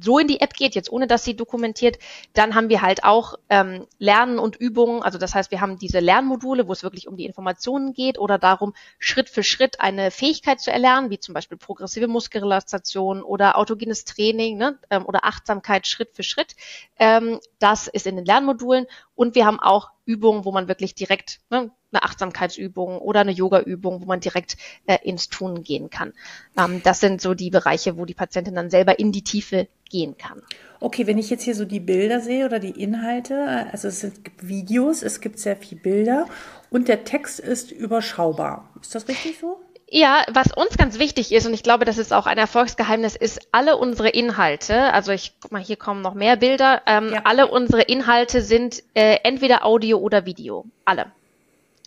[0.01, 1.99] so in die App geht, jetzt ohne dass sie dokumentiert,
[2.33, 5.03] dann haben wir halt auch ähm, Lernen und Übungen.
[5.03, 8.39] Also das heißt, wir haben diese Lernmodule, wo es wirklich um die Informationen geht oder
[8.39, 14.05] darum, Schritt für Schritt eine Fähigkeit zu erlernen, wie zum Beispiel progressive Muskelrelaxation oder autogenes
[14.05, 16.57] Training ne, ähm, oder Achtsamkeit Schritt für Schritt.
[16.99, 18.87] Ähm, das ist in den Lernmodulen.
[19.23, 24.03] Und wir haben auch Übungen, wo man wirklich direkt ne, eine Achtsamkeitsübung oder eine Yoga-Übung,
[24.03, 24.57] wo man direkt
[24.87, 26.13] äh, ins Tun gehen kann.
[26.59, 30.19] Ähm, das sind so die Bereiche, wo die Patientin dann selber in die Tiefe gehen
[30.19, 30.43] kann.
[30.81, 34.49] Okay, wenn ich jetzt hier so die Bilder sehe oder die Inhalte, also es gibt
[34.49, 36.27] Videos, es gibt sehr viele Bilder
[36.71, 38.71] und der Text ist überschaubar.
[38.81, 39.61] Ist das richtig so?
[39.95, 43.49] Ja, was uns ganz wichtig ist, und ich glaube, das ist auch ein Erfolgsgeheimnis, ist
[43.53, 47.21] alle unsere Inhalte, also ich guck mal, hier kommen noch mehr Bilder, ähm, ja.
[47.25, 50.65] alle unsere Inhalte sind äh, entweder Audio oder Video.
[50.87, 51.13] Alle.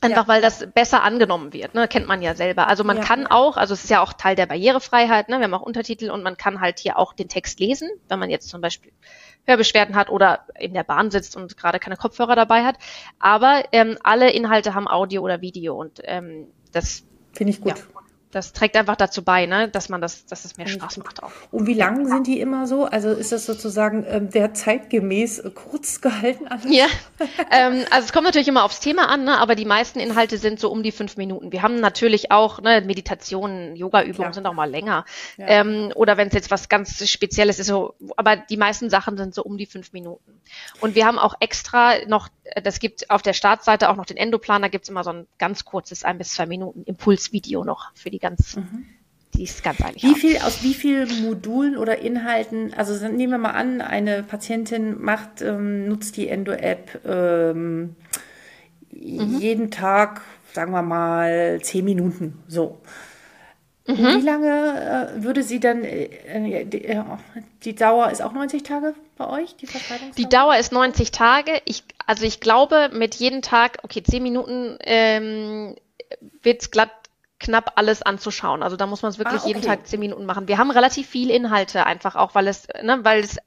[0.01, 0.27] Einfach ja.
[0.27, 1.87] weil das besser angenommen wird, ne?
[1.87, 2.67] kennt man ja selber.
[2.67, 3.03] Also man ja.
[3.03, 5.39] kann auch, also es ist ja auch Teil der Barrierefreiheit, ne?
[5.39, 8.29] wir haben auch Untertitel und man kann halt hier auch den Text lesen, wenn man
[8.29, 8.91] jetzt zum Beispiel
[9.47, 12.75] Hörbeschwerden hat oder in der Bahn sitzt und gerade keine Kopfhörer dabei hat.
[13.17, 17.79] Aber ähm, alle Inhalte haben Audio oder Video und ähm, das finde ich gut.
[17.79, 17.94] Ja
[18.35, 21.31] das trägt einfach dazu bei, ne, dass man das, dass es mehr Spaß macht auch.
[21.51, 22.83] Und wie lang sind die immer so?
[22.83, 26.45] Also ist das sozusagen ähm, der zeitgemäß kurz gehalten?
[26.49, 26.65] Alles?
[26.67, 26.87] Ja,
[27.51, 30.59] ähm, also es kommt natürlich immer aufs Thema an, ne, aber die meisten Inhalte sind
[30.59, 31.53] so um die fünf Minuten.
[31.53, 35.05] Wir haben natürlich auch ne, Meditationen, Yoga-Übungen sind auch mal länger.
[35.37, 35.47] Ja.
[35.47, 39.33] Ähm, oder wenn es jetzt was ganz Spezielles ist, so, aber die meisten Sachen sind
[39.33, 40.41] so um die fünf Minuten.
[40.81, 42.27] Und wir haben auch extra noch,
[42.61, 45.63] das gibt auf der Startseite auch noch den Endoplan, da gibt's immer so ein ganz
[45.63, 48.85] kurzes ein bis zwei Minuten Impulsvideo noch für die ganz, mhm.
[49.35, 50.03] die ist ganz eigentlich.
[50.03, 54.99] Wie viel, aus wie vielen Modulen oder Inhalten, also nehmen wir mal an, eine Patientin
[54.99, 57.95] macht, ähm, nutzt die Endo-App ähm,
[58.91, 59.39] mhm.
[59.39, 60.21] jeden Tag,
[60.53, 62.79] sagen wir mal, zehn Minuten, so.
[63.87, 63.97] Mhm.
[63.97, 67.03] Wie lange äh, würde sie dann, äh, die, äh,
[67.63, 69.67] die, Dauer ist auch 90 Tage bei euch, die?
[70.17, 71.51] Die Dauer ist 90 Tage.
[71.65, 75.75] Ich, also ich glaube, mit jedem Tag, okay, 10 Minuten ähm,
[76.41, 76.89] wird es glatt
[77.39, 78.63] knapp alles anzuschauen.
[78.63, 79.47] Also da muss man es wirklich ah, okay.
[79.49, 80.47] jeden Tag zehn Minuten machen.
[80.47, 83.37] Wir haben relativ viel Inhalte einfach auch, weil es, ne, weil es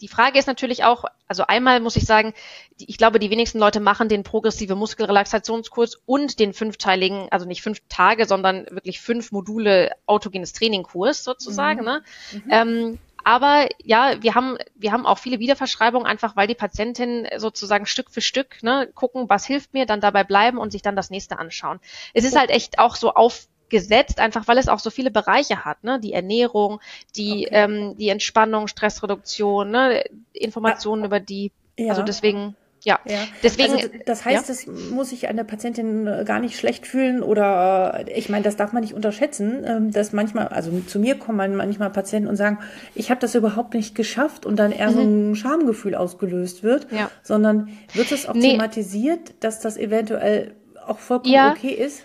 [0.00, 2.34] die Frage ist natürlich auch, also einmal muss ich sagen,
[2.76, 7.80] ich glaube, die wenigsten Leute machen den progressive Muskelrelaxationskurs und den fünfteiligen, also nicht fünf
[7.88, 11.80] Tage, sondern wirklich fünf Module autogenes Trainingkurs sozusagen.
[11.80, 11.86] Mhm.
[11.86, 12.02] Ne?
[12.32, 12.50] Mhm.
[12.50, 17.84] Ähm, aber ja, wir haben, wir haben auch viele Wiederverschreibungen, einfach weil die Patientinnen sozusagen
[17.84, 21.10] Stück für Stück ne, gucken, was hilft mir, dann dabei bleiben und sich dann das
[21.10, 21.80] nächste anschauen.
[22.14, 25.64] Es ist halt echt auch so auf gesetzt, einfach weil es auch so viele Bereiche
[25.64, 25.98] hat, ne?
[25.98, 26.80] Die Ernährung,
[27.16, 27.48] die, okay.
[27.50, 30.04] ähm, die Entspannung, Stressreduktion, ne?
[30.32, 31.06] Informationen ja.
[31.06, 31.50] über die.
[31.76, 31.88] Ja.
[31.88, 32.54] Also deswegen.
[32.86, 33.18] Ja, ja.
[33.42, 33.72] deswegen.
[33.72, 34.54] Also das heißt, ja?
[34.54, 38.72] das muss sich eine Patientin äh, gar nicht schlecht fühlen oder ich meine, das darf
[38.72, 42.60] man nicht unterschätzen, ähm, dass manchmal, also zu mir kommen manchmal Patienten und sagen,
[42.94, 44.94] ich habe das überhaupt nicht geschafft und dann eher mhm.
[44.94, 47.10] so ein Schamgefühl ausgelöst wird, ja.
[47.24, 48.52] sondern wird es auch nee.
[48.52, 50.54] thematisiert, dass das eventuell
[50.86, 51.50] auch vollkommen ja.
[51.50, 52.04] okay ist?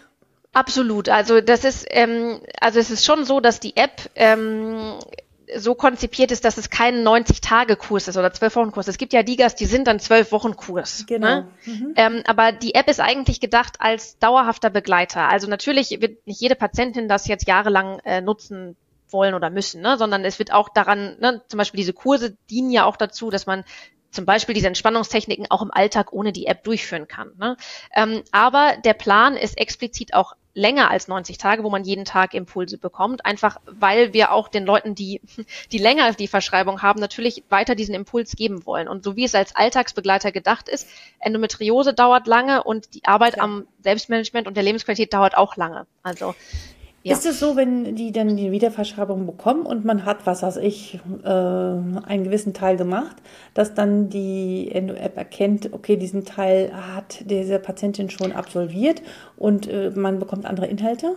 [0.51, 1.09] Absolut.
[1.09, 4.95] Also das ist, ähm, also es ist schon so, dass die App ähm,
[5.55, 8.87] so konzipiert ist, dass es kein 90-Tage-Kurs ist oder 12-Wochen-Kurs.
[8.87, 11.05] Es gibt ja Digas, die sind dann 12-Wochen-Kurs.
[11.07, 11.27] Genau.
[11.27, 11.47] Ne?
[11.65, 11.93] Mhm.
[11.95, 15.29] Ähm, aber die App ist eigentlich gedacht als dauerhafter Begleiter.
[15.29, 18.75] Also natürlich wird nicht jede Patientin das jetzt jahrelang äh, nutzen
[19.09, 19.97] wollen oder müssen, ne?
[19.97, 23.45] sondern es wird auch daran, ne, zum Beispiel diese Kurse dienen ja auch dazu, dass
[23.45, 23.63] man
[24.11, 27.31] zum Beispiel diese Entspannungstechniken auch im Alltag ohne die App durchführen kann.
[27.37, 27.57] Ne?
[27.95, 32.33] Ähm, aber der Plan ist explizit auch länger als 90 Tage, wo man jeden Tag
[32.33, 35.21] Impulse bekommt, einfach weil wir auch den Leuten, die,
[35.71, 38.87] die länger die Verschreibung haben, natürlich weiter diesen Impuls geben wollen.
[38.87, 40.87] Und so wie es als Alltagsbegleiter gedacht ist,
[41.19, 43.43] Endometriose dauert lange und die Arbeit ja.
[43.43, 45.87] am Selbstmanagement und der Lebensqualität dauert auch lange.
[46.03, 46.35] Also
[47.03, 47.13] ja.
[47.13, 50.99] Ist es so, wenn die dann die Wiederverschreibung bekommen und man hat, was weiß ich,
[51.23, 53.15] äh, einen gewissen Teil gemacht,
[53.53, 59.01] dass dann die Endo-App erkennt, okay, diesen Teil hat diese Patientin schon absolviert
[59.35, 61.15] und äh, man bekommt andere Inhalte?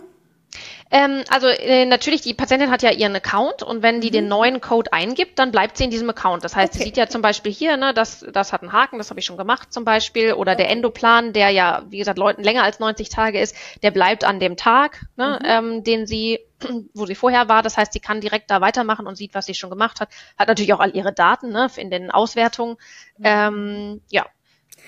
[0.91, 4.13] Ähm, also äh, natürlich, die Patientin hat ja ihren Account und wenn die mhm.
[4.13, 6.43] den neuen Code eingibt, dann bleibt sie in diesem Account.
[6.43, 6.77] Das heißt, okay.
[6.77, 9.25] sie sieht ja zum Beispiel hier, ne, das, das hat einen Haken, das habe ich
[9.25, 10.33] schon gemacht zum Beispiel.
[10.33, 10.63] Oder okay.
[10.63, 14.39] der Endoplan, der ja, wie gesagt, Leuten länger als 90 Tage ist, der bleibt an
[14.39, 15.47] dem Tag, ne, mhm.
[15.47, 16.39] ähm, den sie
[16.93, 17.63] wo sie vorher war.
[17.63, 20.09] Das heißt, sie kann direkt da weitermachen und sieht, was sie schon gemacht hat.
[20.37, 22.77] Hat natürlich auch all ihre Daten ne, in den Auswertungen.
[23.17, 23.25] Mhm.
[23.25, 24.25] Ähm, ja,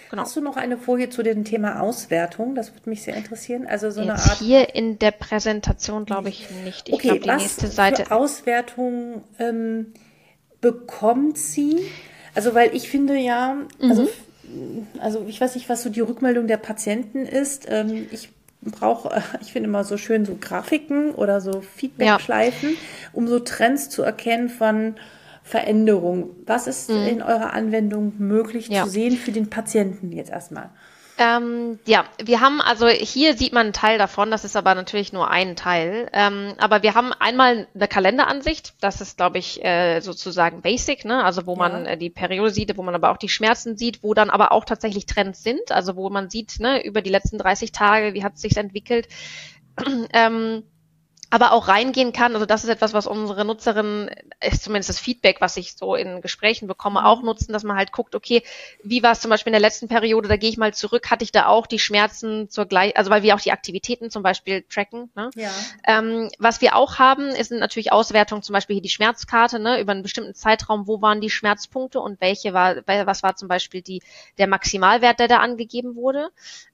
[0.10, 0.22] Genau.
[0.22, 2.56] Hast du noch eine Folie zu dem Thema Auswertung?
[2.56, 3.68] Das würde mich sehr interessieren.
[3.68, 4.38] Also so Jetzt eine Art.
[4.40, 6.88] Hier in der Präsentation glaube ich nicht.
[6.88, 8.06] Ich okay, glaube, die was nächste Seite.
[8.06, 9.94] Für Auswertung ähm,
[10.62, 11.86] bekommt sie?
[12.36, 14.04] Also, weil ich finde ja, also,
[14.44, 14.88] mhm.
[15.00, 17.66] also ich weiß nicht, was so die Rückmeldung der Patienten ist.
[17.70, 18.30] Ähm, ich
[18.62, 22.76] brauche, ich finde immer so schön so Grafiken oder so Feedback-Schleifen, ja.
[23.14, 24.96] um so Trends zu erkennen von
[25.48, 26.36] Veränderung.
[26.46, 27.08] Was ist mhm.
[27.08, 28.84] in eurer Anwendung möglich ja.
[28.84, 30.72] zu sehen für den Patienten jetzt erstmal?
[31.20, 35.14] Ähm, ja, wir haben, also hier sieht man einen Teil davon, das ist aber natürlich
[35.14, 36.10] nur ein Teil.
[36.14, 41.24] Ähm, aber wir haben einmal eine Kalenderansicht, das ist, glaube ich, äh, sozusagen basic, ne?
[41.24, 41.58] Also wo ja.
[41.58, 44.52] man äh, die Periode sieht, wo man aber auch die Schmerzen sieht, wo dann aber
[44.52, 48.24] auch tatsächlich Trends sind, also wo man sieht, ne, über die letzten 30 Tage, wie
[48.24, 49.08] hat es sich entwickelt.
[50.14, 50.64] ähm,
[51.30, 52.34] aber auch reingehen kann.
[52.34, 54.10] Also das ist etwas, was unsere Nutzerinnen,
[54.42, 57.92] ist zumindest das Feedback, was ich so in Gesprächen bekomme, auch nutzen, dass man halt
[57.92, 58.44] guckt, okay,
[58.84, 61.24] wie war es zum Beispiel in der letzten Periode, da gehe ich mal zurück, hatte
[61.24, 64.64] ich da auch die Schmerzen zur gleich, also weil wir auch die Aktivitäten zum Beispiel
[64.70, 65.10] tracken.
[65.16, 65.30] Ne?
[65.36, 65.52] Ja.
[65.86, 69.92] Ähm, was wir auch haben, ist natürlich Auswertung, zum Beispiel hier die Schmerzkarte, ne, über
[69.92, 74.02] einen bestimmten Zeitraum, wo waren die Schmerzpunkte und welche war, was war zum Beispiel die,
[74.38, 76.30] der Maximalwert, der da angegeben wurde.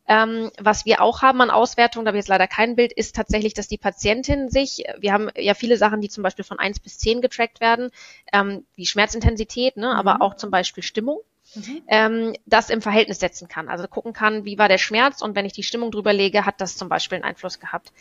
[0.06, 3.16] Ähm, was wir auch haben an Auswertung, da habe ich jetzt leider kein Bild, ist
[3.16, 6.80] tatsächlich, dass die Patientin sich, wir haben ja viele Sachen, die zum Beispiel von eins
[6.80, 7.92] bis zehn getrackt werden,
[8.32, 9.94] ähm, wie Schmerzintensität, ne, mhm.
[9.94, 11.20] aber auch zum Beispiel Stimmung.
[11.56, 11.84] Mhm.
[11.88, 13.68] Ähm, das im Verhältnis setzen kann.
[13.70, 16.62] Also gucken kann, wie war der Schmerz und wenn ich die Stimmung drüber lege, hat
[16.62, 17.92] das zum Beispiel einen Einfluss gehabt.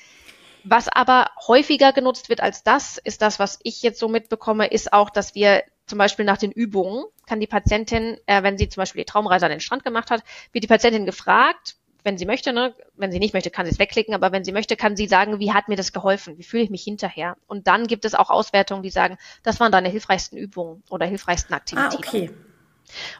[0.65, 4.93] Was aber häufiger genutzt wird als das, ist das, was ich jetzt so mitbekomme, ist
[4.93, 8.81] auch, dass wir zum Beispiel nach den Übungen, kann die Patientin, äh, wenn sie zum
[8.81, 12.53] Beispiel die Traumreise an den Strand gemacht hat, wird die Patientin gefragt, wenn sie möchte,
[12.53, 15.07] ne, wenn sie nicht möchte, kann sie es wegklicken, aber wenn sie möchte, kann sie
[15.07, 16.39] sagen, wie hat mir das geholfen?
[16.39, 17.37] Wie fühle ich mich hinterher?
[17.47, 21.55] Und dann gibt es auch Auswertungen, die sagen, das waren deine hilfreichsten Übungen oder hilfreichsten
[21.55, 21.95] Aktivitäten.
[21.95, 22.31] Ah, okay.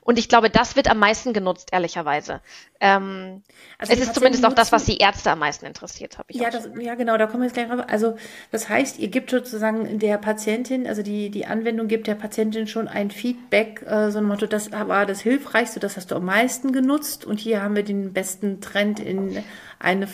[0.03, 2.41] Und ich glaube, das wird am meisten genutzt, ehrlicherweise.
[2.81, 3.43] Ähm,
[3.79, 6.51] also es ist zumindest auch das, was die Ärzte am meisten interessiert, habe ich ja,
[6.51, 7.85] das, ja, genau, da kommen wir jetzt gleich drauf.
[7.89, 8.17] Also
[8.51, 12.89] das heißt, ihr gebt sozusagen der Patientin, also die, die Anwendung gibt der Patientin schon
[12.89, 16.73] ein Feedback, äh, so ein Motto, das war das Hilfreichste, das hast du am meisten
[16.73, 19.45] genutzt und hier haben wir den besten Trend in
[19.79, 20.09] eine,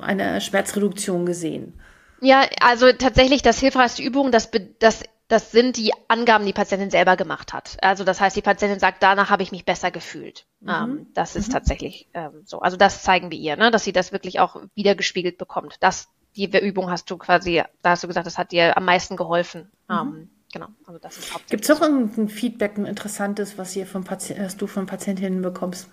[0.00, 1.78] eine Schmerzreduktion gesehen.
[2.20, 7.16] Ja, also tatsächlich das hilfreichste Übung, das, das das sind die Angaben, die Patientin selber
[7.16, 7.76] gemacht hat.
[7.82, 10.46] Also das heißt, die Patientin sagt, danach habe ich mich besser gefühlt.
[10.60, 10.68] Mhm.
[10.68, 11.52] Ähm, das ist mhm.
[11.52, 12.60] tatsächlich ähm, so.
[12.60, 15.76] Also das zeigen wir ihr, ne, dass sie das wirklich auch wiedergespiegelt bekommt.
[15.80, 19.16] Das die Übung hast du quasi, da hast du gesagt, das hat dir am meisten
[19.16, 19.70] geholfen.
[19.88, 19.94] Mhm.
[19.94, 24.08] Ähm, genau, also das ist Gibt es noch irgendein Feedback, ein interessantes, was, ihr vom
[24.08, 25.88] was du von Patientinnen bekommst?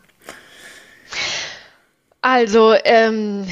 [2.25, 3.47] Also, ähm,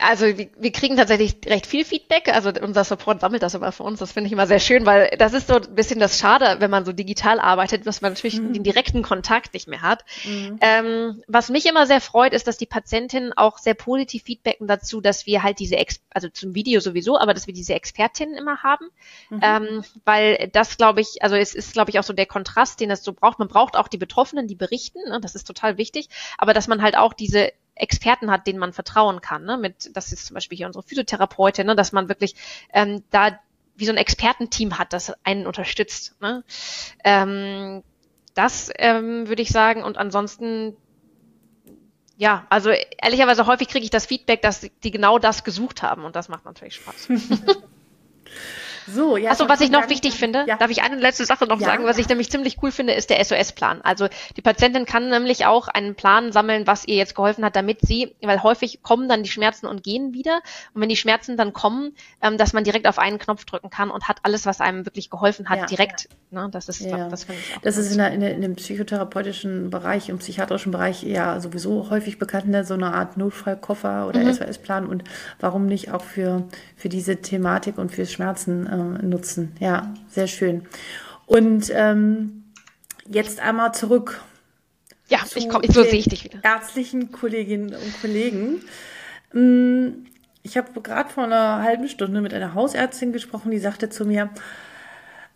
[0.00, 2.34] also wir, wir kriegen tatsächlich recht viel Feedback.
[2.34, 4.00] Also unser Support sammelt das immer für uns.
[4.00, 6.68] Das finde ich immer sehr schön, weil das ist so ein bisschen das Schade, wenn
[6.68, 8.54] man so digital arbeitet, dass man natürlich mhm.
[8.54, 10.04] den direkten Kontakt nicht mehr hat.
[10.24, 10.58] Mhm.
[10.60, 15.00] Ähm, was mich immer sehr freut, ist, dass die Patientinnen auch sehr positiv feedbacken dazu,
[15.00, 18.64] dass wir halt diese, Ex also zum Video sowieso, aber dass wir diese Expertinnen immer
[18.64, 18.86] haben.
[19.30, 19.40] Mhm.
[19.42, 22.90] Ähm, weil das, glaube ich, also es ist, glaube ich, auch so der Kontrast, den
[22.90, 23.38] es so braucht.
[23.38, 24.98] Man braucht auch die Betroffenen, die berichten.
[25.08, 25.20] Ne?
[25.20, 26.08] Das ist total wichtig.
[26.36, 29.44] Aber dass man halt auch diese Experten hat, denen man vertrauen kann.
[29.44, 29.56] Ne?
[29.56, 31.76] Mit, das ist zum Beispiel hier unsere Physiotherapeutin, ne?
[31.76, 32.34] dass man wirklich
[32.72, 33.38] ähm, da
[33.76, 36.20] wie so ein Expertenteam hat, das einen unterstützt.
[36.20, 36.42] Ne?
[37.04, 37.82] Ähm,
[38.34, 39.82] das ähm, würde ich sagen.
[39.84, 40.76] Und ansonsten,
[42.16, 46.16] ja, also ehrlicherweise häufig kriege ich das Feedback, dass die genau das gesucht haben und
[46.16, 47.08] das macht natürlich Spaß.
[48.94, 49.30] So, ja.
[49.30, 50.56] Achso, was ich noch wichtig finde, ja.
[50.56, 53.10] darf ich eine letzte Sache noch ja, sagen, was ich nämlich ziemlich cool finde, ist
[53.10, 53.80] der SOS-Plan.
[53.82, 57.80] Also die Patientin kann nämlich auch einen Plan sammeln, was ihr jetzt geholfen hat, damit
[57.82, 60.40] sie, weil häufig kommen dann die Schmerzen und gehen wieder.
[60.74, 63.90] Und wenn die Schmerzen dann kommen, ähm, dass man direkt auf einen Knopf drücken kann
[63.90, 66.08] und hat alles, was einem wirklich geholfen hat, direkt.
[66.30, 67.62] Ne, das ist, das finde ich auch.
[67.62, 72.18] Das ist in, der, in, in, dem psychotherapeutischen Bereich, im psychiatrischen Bereich ja sowieso häufig
[72.18, 72.64] bekannt, ne?
[72.64, 74.32] so eine Art Notfallkoffer oder mhm.
[74.32, 75.04] SOS-Plan und
[75.40, 76.44] warum nicht auch für,
[76.76, 79.56] für diese Thematik und für Schmerzen äh, nutzen.
[79.60, 80.66] Ja, sehr schön.
[81.26, 82.44] Und ähm,
[83.08, 84.22] jetzt einmal zurück.
[85.08, 86.40] Ja, ich komme, so sehe ich dich wieder.
[86.42, 88.60] Ärztlichen Kolleginnen und Kollegen.
[89.32, 90.06] Mm,
[90.42, 94.30] ich habe gerade vor einer halben Stunde mit einer Hausärztin gesprochen, die sagte zu mir,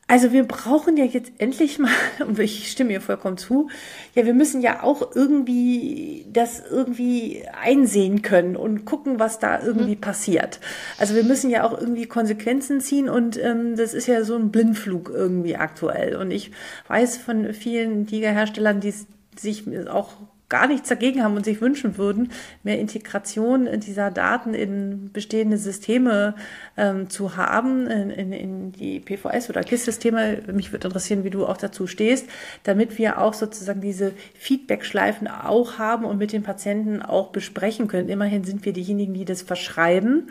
[0.08, 1.90] also wir brauchen ja jetzt endlich mal,
[2.26, 3.68] und ich stimme ihr vollkommen zu,
[4.14, 9.96] ja, wir müssen ja auch irgendwie das irgendwie einsehen können und gucken, was da irgendwie
[9.96, 10.00] mhm.
[10.00, 10.60] passiert.
[10.98, 14.50] Also wir müssen ja auch irgendwie Konsequenzen ziehen und ähm, das ist ja so ein
[14.50, 16.16] Blindflug irgendwie aktuell.
[16.16, 16.50] Und ich
[16.88, 18.92] weiß von vielen Liga-Herstellern, die
[19.36, 20.12] sich auch
[20.52, 22.30] gar nichts dagegen haben und sich wünschen würden,
[22.62, 26.34] mehr Integration dieser Daten in bestehende Systeme
[26.76, 30.42] ähm, zu haben, in, in, in die PVS oder KISS-Systeme.
[30.52, 32.28] Mich würde interessieren, wie du auch dazu stehst,
[32.64, 38.10] damit wir auch sozusagen diese Feedback-Schleifen auch haben und mit den Patienten auch besprechen können.
[38.10, 40.28] Immerhin sind wir diejenigen, die das verschreiben.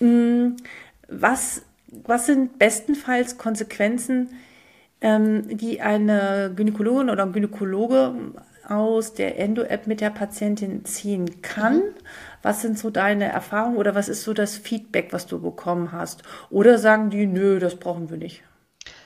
[0.00, 0.56] Hm,
[1.06, 4.30] was, was sind bestenfalls Konsequenzen,
[5.00, 8.12] ähm, die eine Gynäkologin oder ein Gynäkologe
[8.72, 11.76] aus der Endo-App mit der Patientin ziehen kann?
[11.76, 11.94] Mhm.
[12.42, 16.22] Was sind so deine Erfahrungen oder was ist so das Feedback, was du bekommen hast?
[16.50, 18.42] Oder sagen die, nö, das brauchen wir nicht?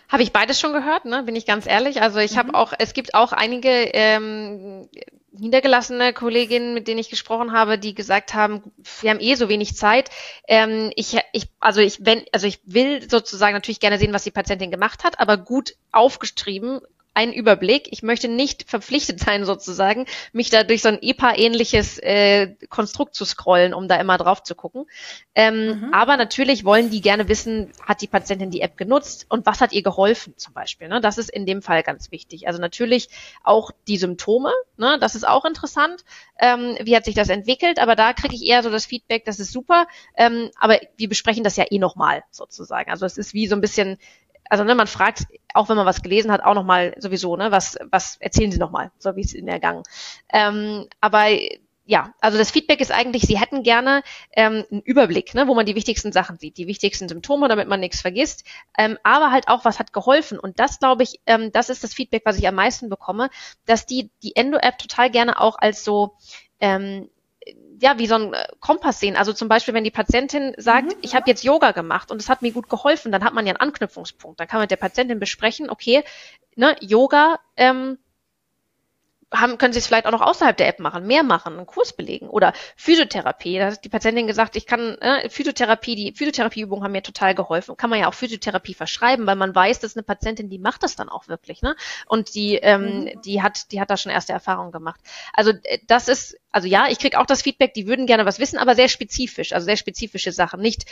[0.08, 1.24] Habe ich beides schon gehört, ne?
[1.24, 2.00] bin ich ganz ehrlich.
[2.00, 2.38] Also ich mhm.
[2.38, 4.88] habe auch, es gibt auch einige ähm,
[5.32, 8.62] niedergelassene Kolleginnen, mit denen ich gesprochen habe, die gesagt haben,
[9.00, 10.10] wir haben eh so wenig Zeit.
[10.46, 14.30] Ähm, ich, ich, also ich, wenn, also ich will sozusagen natürlich gerne sehen, was die
[14.30, 16.80] Patientin gemacht hat, aber gut aufgeschrieben
[17.16, 17.88] einen Überblick.
[17.90, 23.24] Ich möchte nicht verpflichtet sein, sozusagen, mich da durch so ein EPA-ähnliches äh, Konstrukt zu
[23.24, 24.84] scrollen, um da immer drauf zu gucken.
[25.34, 25.94] Ähm, mhm.
[25.94, 29.72] Aber natürlich wollen die gerne wissen, hat die Patientin die App genutzt und was hat
[29.72, 30.88] ihr geholfen zum Beispiel.
[30.88, 31.00] Ne?
[31.00, 32.46] Das ist in dem Fall ganz wichtig.
[32.46, 33.08] Also natürlich
[33.42, 34.98] auch die Symptome, ne?
[35.00, 36.04] das ist auch interessant.
[36.38, 37.78] Ähm, wie hat sich das entwickelt?
[37.78, 39.86] Aber da kriege ich eher so das Feedback, das ist super.
[40.18, 42.90] Ähm, aber wir besprechen das ja eh nochmal sozusagen.
[42.90, 43.96] Also es ist wie so ein bisschen
[44.50, 47.78] also ne, man fragt, auch wenn man was gelesen hat, auch nochmal sowieso, ne, was,
[47.90, 49.86] was erzählen Sie nochmal, so wie es in der Gang.
[50.32, 51.28] Ähm, aber
[51.88, 55.66] ja, also das Feedback ist eigentlich, Sie hätten gerne ähm, einen Überblick, ne, wo man
[55.66, 58.44] die wichtigsten Sachen sieht, die wichtigsten Symptome, damit man nichts vergisst,
[58.76, 60.38] ähm, aber halt auch, was hat geholfen.
[60.38, 63.30] Und das, glaube ich, ähm, das ist das Feedback, was ich am meisten bekomme,
[63.66, 66.16] dass die die Endo-App total gerne auch als so
[66.58, 67.08] ähm,
[67.80, 69.16] ja, wie so ein äh, Kompass sehen.
[69.16, 70.98] Also zum Beispiel, wenn die Patientin sagt, mhm.
[71.02, 73.52] ich habe jetzt Yoga gemacht und es hat mir gut geholfen, dann hat man ja
[73.52, 74.40] einen Anknüpfungspunkt.
[74.40, 76.02] Dann kann man mit der Patientin besprechen, okay,
[76.54, 77.98] ne, Yoga ähm,
[79.32, 81.92] haben, können Sie es vielleicht auch noch außerhalb der App machen, mehr machen, einen Kurs
[81.92, 83.58] belegen oder Physiotherapie.
[83.58, 87.76] Da hat die Patientin gesagt, ich kann äh, Physiotherapie, die Physiotherapieübungen haben mir total geholfen.
[87.76, 90.94] Kann man ja auch Physiotherapie verschreiben, weil man weiß, dass eine Patientin, die macht das
[90.94, 91.74] dann auch wirklich, ne?
[92.06, 93.22] Und die, ähm, mhm.
[93.22, 95.00] die hat, die hat da schon erste Erfahrungen gemacht.
[95.32, 98.38] Also äh, das ist, also ja, ich kriege auch das Feedback, die würden gerne was
[98.38, 100.84] wissen, aber sehr spezifisch, also sehr spezifische Sachen, nicht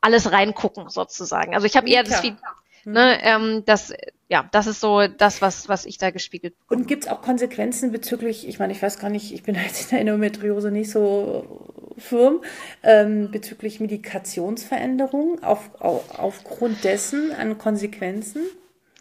[0.00, 1.54] alles reingucken sozusagen.
[1.54, 2.44] Also ich habe eher das Feedback
[2.86, 3.92] Ne, ähm, das,
[4.28, 6.80] ja, das ist so das, was, was ich da gespiegelt bekomme.
[6.80, 9.82] Und gibt es auch Konsequenzen bezüglich, ich meine, ich weiß gar nicht, ich bin jetzt
[9.82, 12.42] in der Endometriose nicht so firm,
[12.82, 18.42] ähm, bezüglich Medikationsveränderungen auf, auf, aufgrund dessen an Konsequenzen?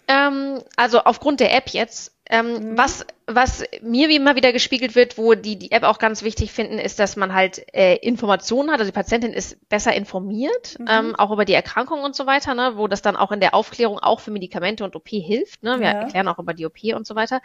[0.07, 2.77] Ähm, also aufgrund der App jetzt Ähm, mhm.
[2.77, 6.53] was, was mir wie immer wieder gespiegelt wird, wo die die App auch ganz wichtig
[6.53, 8.79] finden, ist, dass man halt äh, Informationen hat.
[8.79, 10.87] Also die Patientin ist besser informiert, mhm.
[10.89, 13.53] ähm, auch über die Erkrankung und so weiter, ne, wo das dann auch in der
[13.53, 15.63] Aufklärung auch für Medikamente und OP hilft.
[15.63, 15.79] Ne?
[15.79, 15.99] Wir ja.
[16.01, 17.41] erklären auch über die OP und so weiter.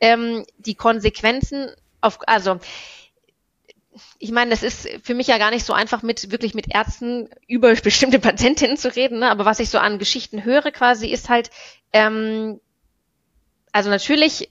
[0.00, 2.58] Ähm, die Konsequenzen auf, also
[4.18, 7.28] ich meine, das ist für mich ja gar nicht so einfach, mit wirklich mit Ärzten
[7.46, 9.30] über bestimmte Patientinnen zu reden, ne?
[9.30, 11.50] aber was ich so an Geschichten höre quasi, ist halt,
[11.92, 12.60] ähm,
[13.72, 14.50] also natürlich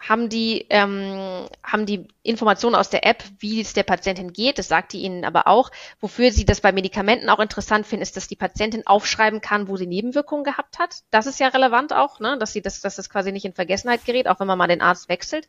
[0.00, 4.68] haben die, ähm, haben die Informationen aus der App, wie es der Patientin geht, das
[4.68, 5.70] sagt die ihnen aber auch.
[6.00, 9.76] Wofür sie das bei Medikamenten auch interessant finden, ist, dass die Patientin aufschreiben kann, wo
[9.76, 11.00] sie Nebenwirkungen gehabt hat.
[11.10, 12.38] Das ist ja relevant auch, ne?
[12.38, 14.80] dass sie das, dass das quasi nicht in Vergessenheit gerät, auch wenn man mal den
[14.80, 15.46] Arzt wechselt.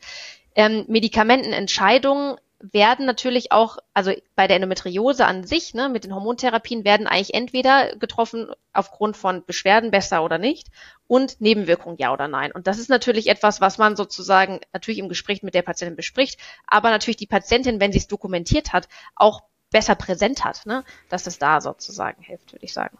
[0.53, 6.83] Ähm, Medikamentenentscheidungen werden natürlich auch, also bei der Endometriose an sich, ne, mit den Hormontherapien
[6.83, 10.67] werden eigentlich entweder getroffen aufgrund von Beschwerden besser oder nicht
[11.07, 12.51] und Nebenwirkungen ja oder nein.
[12.51, 16.39] Und das ist natürlich etwas, was man sozusagen natürlich im Gespräch mit der Patientin bespricht,
[16.67, 21.27] aber natürlich die Patientin, wenn sie es dokumentiert hat, auch besser präsent hat, ne, dass
[21.27, 22.97] es da sozusagen hilft, würde ich sagen.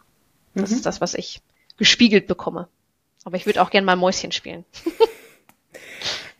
[0.54, 0.76] Das mhm.
[0.76, 1.40] ist das, was ich
[1.76, 2.68] gespiegelt bekomme.
[3.24, 4.64] Aber ich würde auch gerne mal Mäuschen spielen.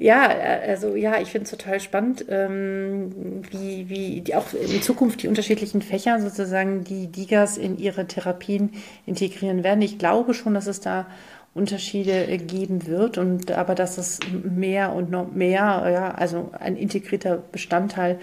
[0.03, 4.83] Ja, äh, also ja, ich finde es total spannend, ähm, wie, wie die auch in
[4.83, 8.73] Zukunft die unterschiedlichen Fächer sozusagen die Digas in ihre Therapien
[9.07, 9.81] integrieren werden.
[9.81, 11.07] Ich glaube schon, dass es da
[11.55, 16.77] Unterschiede äh, geben wird und aber dass es mehr und noch mehr, ja, also ein
[16.77, 18.19] integrierter Bestandteil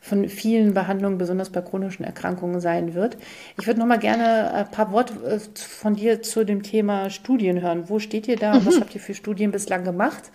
[0.00, 3.18] von vielen Behandlungen, besonders bei chronischen Erkrankungen sein wird.
[3.60, 7.60] Ich würde noch mal gerne ein paar Worte äh, von dir zu dem Thema Studien
[7.60, 7.90] hören.
[7.90, 8.54] Wo steht ihr da?
[8.54, 8.64] Mhm.
[8.64, 10.30] Was habt ihr für Studien bislang gemacht?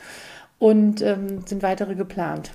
[0.59, 2.51] Und ähm, sind weitere geplant.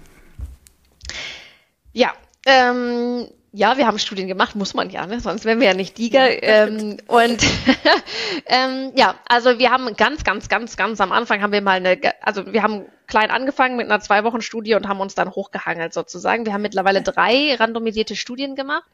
[1.93, 2.13] Ja,
[2.47, 5.19] ähm, ja, wir haben Studien gemacht, muss man ja, ne?
[5.19, 6.29] sonst wären wir ja nicht Diga.
[6.29, 7.45] Ja, ähm, und
[8.47, 11.99] ähm, ja, also wir haben ganz, ganz, ganz, ganz am Anfang haben wir mal eine,
[12.23, 15.93] also wir haben klein angefangen mit einer zwei Wochen Studie und haben uns dann hochgehangelt
[15.93, 16.47] sozusagen.
[16.47, 18.89] Wir haben mittlerweile drei randomisierte Studien gemacht,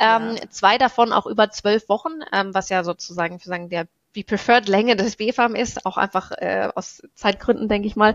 [0.00, 0.50] ähm, ja.
[0.50, 4.68] zwei davon auch über zwölf Wochen, ähm, was ja sozusagen für sagen der die Preferred
[4.68, 8.14] Länge des BFAM ist, auch einfach äh, aus Zeitgründen, denke ich mal.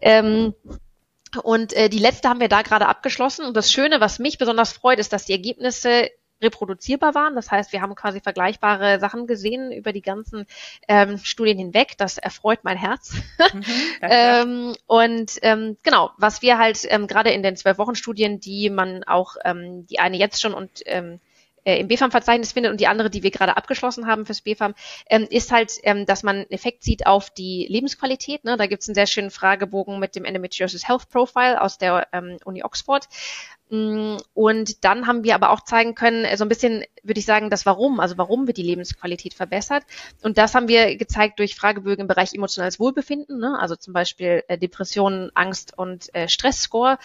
[0.00, 0.54] Ähm,
[1.42, 3.44] und äh, die letzte haben wir da gerade abgeschlossen.
[3.44, 6.10] Und das Schöne, was mich besonders freut, ist, dass die Ergebnisse
[6.42, 7.34] reproduzierbar waren.
[7.34, 10.46] Das heißt, wir haben quasi vergleichbare Sachen gesehen über die ganzen
[10.88, 11.96] ähm, Studien hinweg.
[11.96, 13.14] Das erfreut mein Herz.
[13.52, 13.64] Mhm,
[14.02, 18.70] ähm, und ähm, genau, was wir halt ähm, gerade in den zwölf Wochen Studien, die
[18.70, 21.20] man auch ähm, die eine jetzt schon und ähm,
[21.64, 24.74] äh, im BFAM-Verzeichnis findet und die andere, die wir gerade abgeschlossen haben fürs BFAM,
[25.08, 28.44] ähm, ist halt, ähm, dass man einen Effekt sieht auf die Lebensqualität.
[28.44, 28.56] Ne?
[28.56, 32.38] Da gibt es einen sehr schönen Fragebogen mit dem Endometriosis Health Profile aus der ähm,
[32.44, 33.08] Uni Oxford.
[33.74, 37.26] Mm, und dann haben wir aber auch zeigen können, äh, so ein bisschen, würde ich
[37.26, 39.82] sagen, das Warum, also warum wird die Lebensqualität verbessert.
[40.22, 43.58] Und das haben wir gezeigt durch Fragebögen im Bereich emotionales Wohlbefinden, ne?
[43.58, 46.98] also zum Beispiel äh, Depressionen, Angst und äh, Stressscore,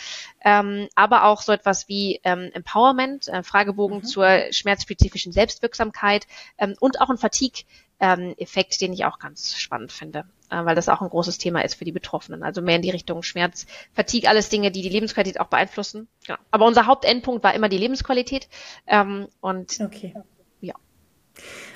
[0.45, 4.03] ähm, aber auch so etwas wie ähm, Empowerment, äh, Fragebogen mhm.
[4.03, 6.27] zur schmerzspezifischen Selbstwirksamkeit
[6.59, 7.63] ähm, und auch ein Fatigue
[7.99, 11.61] ähm, Effekt, den ich auch ganz spannend finde, äh, weil das auch ein großes Thema
[11.61, 12.43] ist für die Betroffenen.
[12.43, 16.07] Also mehr in die Richtung Schmerz, Fatigue, alles Dinge, die die Lebensqualität auch beeinflussen.
[16.25, 16.39] Genau.
[16.51, 18.47] Aber unser Hauptendpunkt war immer die Lebensqualität.
[18.87, 20.13] Ähm, und okay.
[20.61, 20.75] ja.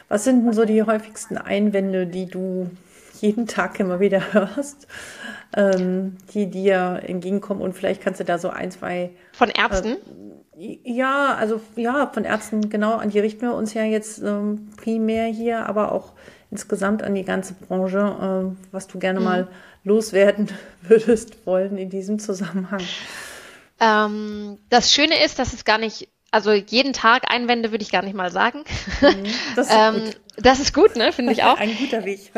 [0.08, 2.72] Was sind denn so die häufigsten Einwände, die du
[3.20, 4.88] jeden Tag immer wieder hörst,
[5.56, 7.62] ähm, die dir entgegenkommen?
[7.62, 9.94] Und vielleicht kannst du da so ein, zwei von Ärzten.
[9.94, 10.43] Äh,
[10.84, 15.26] ja, also ja, von Ärzten genau, an die richten wir uns ja jetzt ähm, primär
[15.26, 16.14] hier, aber auch
[16.52, 19.26] insgesamt an die ganze Branche, äh, was du gerne mhm.
[19.26, 19.48] mal
[19.84, 20.50] loswerden
[20.82, 22.82] würdest wollen in diesem Zusammenhang.
[23.80, 28.04] Ähm, das Schöne ist, dass es gar nicht, also jeden Tag Einwände würde ich gar
[28.04, 28.64] nicht mal sagen.
[29.02, 30.22] Mhm, das, ist ähm, gut.
[30.38, 31.58] das ist gut, ne, finde ich auch.
[31.60, 32.32] Ein guter Weg.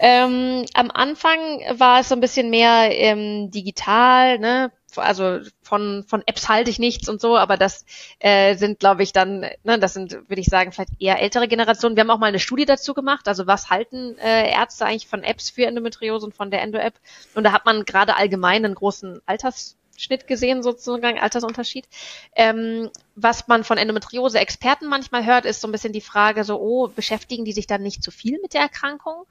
[0.00, 1.38] ähm, am Anfang
[1.76, 6.78] war es so ein bisschen mehr ähm, digital, ne, also von, von Apps halte ich
[6.78, 7.84] nichts und so, aber das
[8.18, 11.96] äh, sind, glaube ich, dann, ne, das sind, würde ich sagen, vielleicht eher ältere Generationen.
[11.96, 15.22] Wir haben auch mal eine Studie dazu gemacht, also was halten äh, Ärzte eigentlich von
[15.22, 16.94] Apps für Endometriose und von der Endo-App?
[17.34, 21.86] Und da hat man gerade allgemein einen großen Alters Schnitt gesehen, sozusagen, Altersunterschied.
[22.34, 26.88] Ähm, was man von Endometriose-Experten manchmal hört, ist so ein bisschen die Frage so, oh,
[26.88, 29.24] beschäftigen die sich dann nicht zu viel mit der Erkrankung?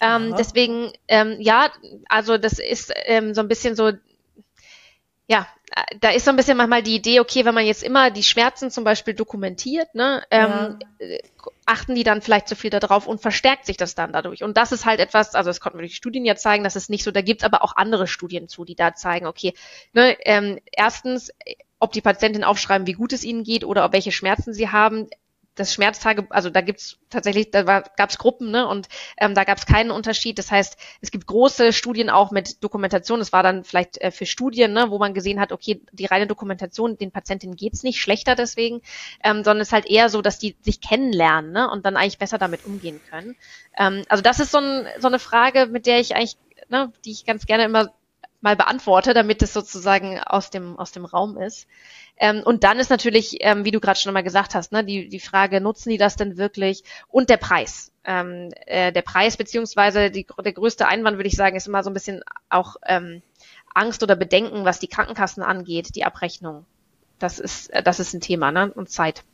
[0.00, 1.70] Ähm, deswegen, ähm, ja,
[2.08, 3.92] also das ist ähm, so ein bisschen so
[5.28, 5.46] ja,
[6.00, 8.70] da ist so ein bisschen manchmal die Idee, okay, wenn man jetzt immer die Schmerzen
[8.70, 11.06] zum Beispiel dokumentiert, ne, ähm, ja.
[11.06, 11.20] Äh,
[11.66, 14.42] achten die dann vielleicht zu viel darauf und verstärkt sich das dann dadurch.
[14.42, 16.88] Und das ist halt etwas, also das konnten wir durch Studien ja zeigen, dass es
[16.88, 19.52] nicht so, da gibt's aber auch andere Studien zu, die da zeigen, okay,
[19.92, 21.30] ne, ähm, erstens,
[21.78, 25.08] ob die Patienten aufschreiben, wie gut es ihnen geht oder ob welche Schmerzen sie haben,
[25.58, 28.66] das Schmerztage, also da gibt's tatsächlich, da gab es Gruppen, ne?
[28.66, 28.88] Und
[29.18, 30.38] ähm, da gab es keinen Unterschied.
[30.38, 33.18] Das heißt, es gibt große Studien auch mit Dokumentation.
[33.18, 36.26] Das war dann vielleicht äh, für Studien, ne, wo man gesehen hat, okay, die reine
[36.26, 38.80] Dokumentation, den Patientinnen geht's nicht schlechter deswegen,
[39.22, 41.70] ähm, sondern es ist halt eher so, dass die sich kennenlernen ne?
[41.70, 43.36] und dann eigentlich besser damit umgehen können.
[43.76, 46.36] Ähm, also das ist so, ein, so eine Frage, mit der ich eigentlich,
[46.68, 47.92] ne, die ich ganz gerne immer
[48.40, 51.66] mal beantworte, damit es sozusagen aus dem, aus dem Raum ist.
[52.16, 55.08] Ähm, und dann ist natürlich, ähm, wie du gerade schon mal gesagt hast, ne, die,
[55.08, 56.84] die Frage, nutzen die das denn wirklich?
[57.08, 57.92] Und der Preis.
[58.04, 61.90] Ähm, äh, der Preis beziehungsweise die, der größte Einwand, würde ich sagen, ist immer so
[61.90, 63.22] ein bisschen auch ähm,
[63.74, 66.64] Angst oder Bedenken, was die Krankenkassen angeht, die Abrechnung.
[67.18, 68.72] Das ist, äh, das ist ein Thema, ne?
[68.72, 69.24] Und Zeit.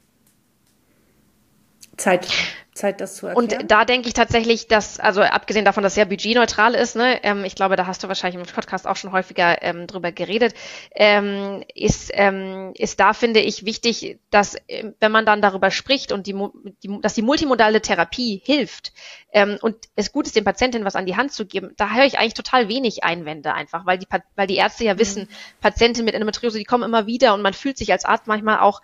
[1.96, 2.26] Zeit.
[2.74, 3.60] Zeit, das zu erklären?
[3.62, 7.22] Und da denke ich tatsächlich, dass, also abgesehen davon, dass es sehr budgetneutral ist, ne,
[7.22, 10.54] ähm, ich glaube, da hast du wahrscheinlich im Podcast auch schon häufiger ähm, drüber geredet,
[10.94, 16.10] ähm, ist, ähm, ist da, finde ich, wichtig, dass, äh, wenn man dann darüber spricht
[16.10, 16.34] und die,
[16.82, 18.92] die dass die multimodale Therapie hilft
[19.32, 22.06] ähm, und es gut ist, den Patientinnen was an die Hand zu geben, da höre
[22.06, 24.98] ich eigentlich total wenig Einwände einfach, weil die, weil die Ärzte ja mhm.
[24.98, 25.28] wissen,
[25.60, 28.82] Patientinnen mit Endometriose, die kommen immer wieder und man fühlt sich als Arzt manchmal auch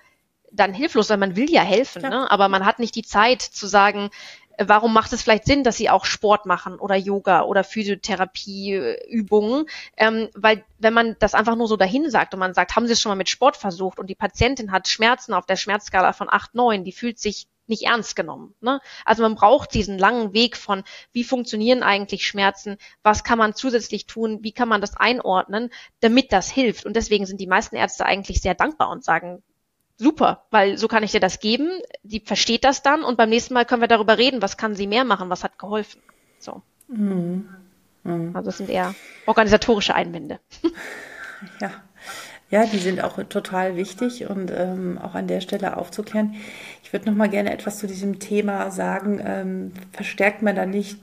[0.53, 2.03] dann hilflos, weil man will ja helfen.
[2.03, 2.31] Ne?
[2.31, 4.11] aber man hat nicht die Zeit zu sagen,
[4.57, 9.67] äh, warum macht es vielleicht Sinn, dass sie auch Sport machen oder Yoga oder Physiotherapieübungen?
[9.97, 12.93] Ähm, weil wenn man das einfach nur so dahin sagt und man sagt, haben Sie
[12.93, 16.29] es schon mal mit Sport versucht und die Patientin hat Schmerzen auf der Schmerzskala von
[16.31, 18.55] 8, 9, die fühlt sich nicht ernst genommen.
[18.61, 18.81] Ne?
[19.07, 20.83] Also man braucht diesen langen Weg von,
[21.13, 25.71] wie funktionieren eigentlich Schmerzen, was kann man zusätzlich tun, wie kann man das einordnen,
[26.01, 26.85] damit das hilft.
[26.85, 29.43] Und deswegen sind die meisten Ärzte eigentlich sehr dankbar und sagen,
[30.01, 31.69] super, weil so kann ich dir das geben,
[32.03, 34.87] die versteht das dann und beim nächsten Mal können wir darüber reden, was kann sie
[34.87, 36.01] mehr machen, was hat geholfen.
[36.39, 36.63] So.
[36.89, 37.49] Mhm.
[38.03, 38.35] Mhm.
[38.35, 38.95] Also das sind eher
[39.27, 40.41] organisatorische Einwände.
[41.61, 41.71] Ja.
[42.51, 46.35] Ja, die sind auch total wichtig und ähm, auch an der Stelle aufzuklären.
[46.83, 49.23] Ich würde noch mal gerne etwas zu diesem Thema sagen.
[49.25, 50.99] Ähm, verstärkt man da nicht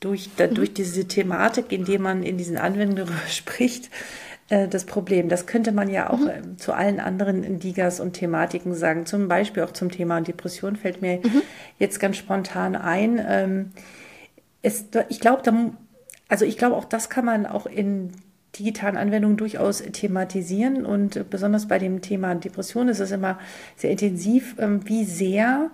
[0.00, 0.74] durch, da, durch mhm.
[0.74, 3.90] diese Thematik, indem man in diesen Anwendungen darüber spricht,
[4.48, 5.28] äh, das Problem.
[5.28, 6.28] Das könnte man ja auch mhm.
[6.28, 9.06] Äh, zu allen anderen Digas und Thematiken sagen.
[9.06, 11.42] Zum Beispiel auch zum Thema Depression fällt mir mhm.
[11.78, 13.24] jetzt ganz spontan ein.
[13.26, 13.70] Ähm,
[14.62, 15.42] es, ich glaube,
[16.28, 18.12] also ich glaube, auch das kann man auch in
[18.58, 23.38] digitalen Anwendungen durchaus thematisieren und besonders bei dem Thema Depression ist es immer
[23.76, 25.70] sehr intensiv, ähm, wie sehr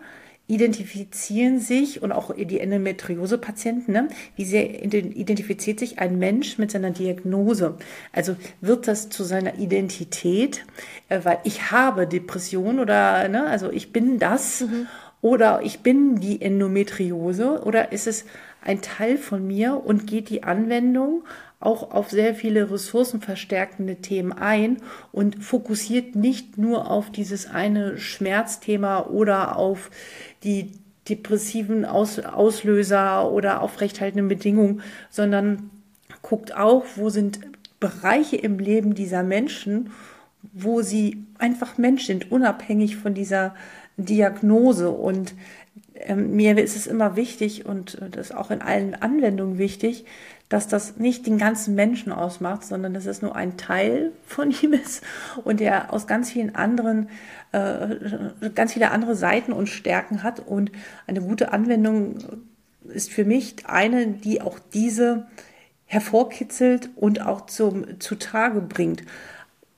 [0.50, 6.90] identifizieren sich und auch die Endometriose-Patienten, ne, wie sehr identifiziert sich ein Mensch mit seiner
[6.90, 7.76] Diagnose?
[8.12, 10.66] Also wird das zu seiner Identität,
[11.08, 14.88] äh, weil ich habe Depression oder, ne, also ich bin das mhm.
[15.22, 18.24] oder ich bin die Endometriose oder ist es
[18.60, 21.22] ein Teil von mir und geht die Anwendung
[21.60, 24.78] auch auf sehr viele ressourcenverstärkende Themen ein
[25.12, 29.90] und fokussiert nicht nur auf dieses eine Schmerzthema oder auf
[30.42, 30.72] die
[31.08, 35.70] depressiven Aus Auslöser oder aufrechthaltenden Bedingungen, sondern
[36.22, 37.40] guckt auch, wo sind
[37.78, 39.90] Bereiche im Leben dieser Menschen,
[40.52, 43.54] wo sie einfach Mensch sind, unabhängig von dieser
[43.96, 44.90] Diagnose.
[44.90, 45.34] Und
[45.94, 50.04] ähm, mir ist es immer wichtig und das ist auch in allen Anwendungen wichtig,
[50.50, 54.74] dass das nicht den ganzen Menschen ausmacht, sondern dass es nur ein Teil von ihm
[54.74, 55.02] ist
[55.44, 57.08] und der aus ganz vielen anderen,
[57.52, 57.96] äh,
[58.54, 60.40] ganz viele andere Seiten und Stärken hat.
[60.40, 60.70] Und
[61.06, 62.18] eine gute Anwendung
[62.84, 65.28] ist für mich eine, die auch diese
[65.86, 69.04] hervorkitzelt und auch zum zutage bringt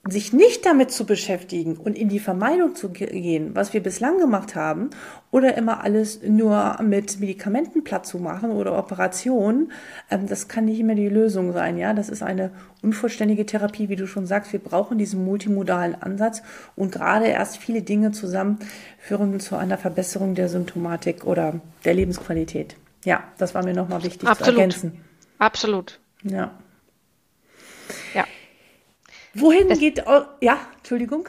[0.05, 4.57] sich nicht damit zu beschäftigen und in die Vermeidung zu gehen, was wir bislang gemacht
[4.57, 4.90] haben,
[5.30, 9.70] oder immer alles nur mit Medikamenten platt zu machen oder Operationen,
[10.11, 11.78] ähm, das kann nicht immer die Lösung sein.
[11.78, 12.50] Ja, das ist eine
[12.82, 14.53] unvollständige Therapie, wie du schon sagst.
[14.53, 16.42] Wir brauchen diesen multimodalen Ansatz
[16.74, 18.59] und gerade erst viele Dinge zusammen
[18.98, 22.76] führen zu einer Verbesserung der Symptomatik oder der Lebensqualität.
[23.05, 24.55] Ja, das war mir nochmal wichtig Absolut.
[24.55, 25.05] zu ergänzen.
[25.38, 26.00] Absolut.
[26.24, 26.36] Ja.
[26.36, 26.50] Ja.
[29.34, 30.04] Wohin das, geht,
[30.40, 31.28] ja, Entschuldigung.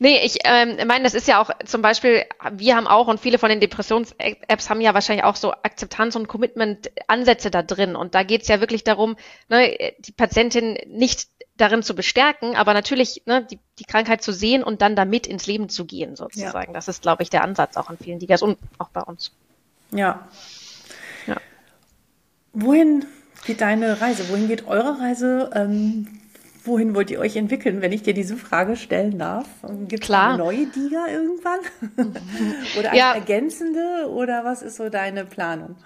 [0.00, 3.38] Nee, ich ähm, meine, das ist ja auch zum Beispiel, wir haben auch und viele
[3.38, 7.96] von den Depressions-Apps haben ja wahrscheinlich auch so Akzeptanz- und Commitment-Ansätze da drin.
[7.96, 9.16] Und da geht es ja wirklich darum,
[9.48, 14.62] ne, die Patientin nicht darin zu bestärken, aber natürlich ne, die, die Krankheit zu sehen
[14.62, 16.72] und dann damit ins Leben zu gehen, sozusagen.
[16.72, 16.74] Ja.
[16.74, 19.32] Das ist, glaube ich, der Ansatz auch an vielen Digas und auch bei uns.
[19.92, 20.26] Ja.
[21.26, 21.36] ja.
[22.52, 23.06] Wohin
[23.46, 24.28] geht deine Reise?
[24.30, 25.50] Wohin geht eure Reise?
[25.54, 26.08] Ähm,
[26.64, 29.46] wohin wollt ihr euch entwickeln, wenn ich dir diese Frage stellen darf?
[29.86, 31.60] Gibt es eine neue Diga irgendwann?
[32.78, 33.12] oder eine ja.
[33.14, 34.08] ergänzende?
[34.08, 35.76] Oder was ist so deine Planung?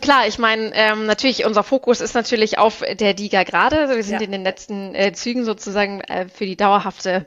[0.00, 3.88] Klar, ich meine, ähm, natürlich, unser Fokus ist natürlich auf der Diga gerade.
[3.88, 4.26] Wir sind ja.
[4.26, 7.26] in den letzten äh, Zügen sozusagen äh, für die dauerhafte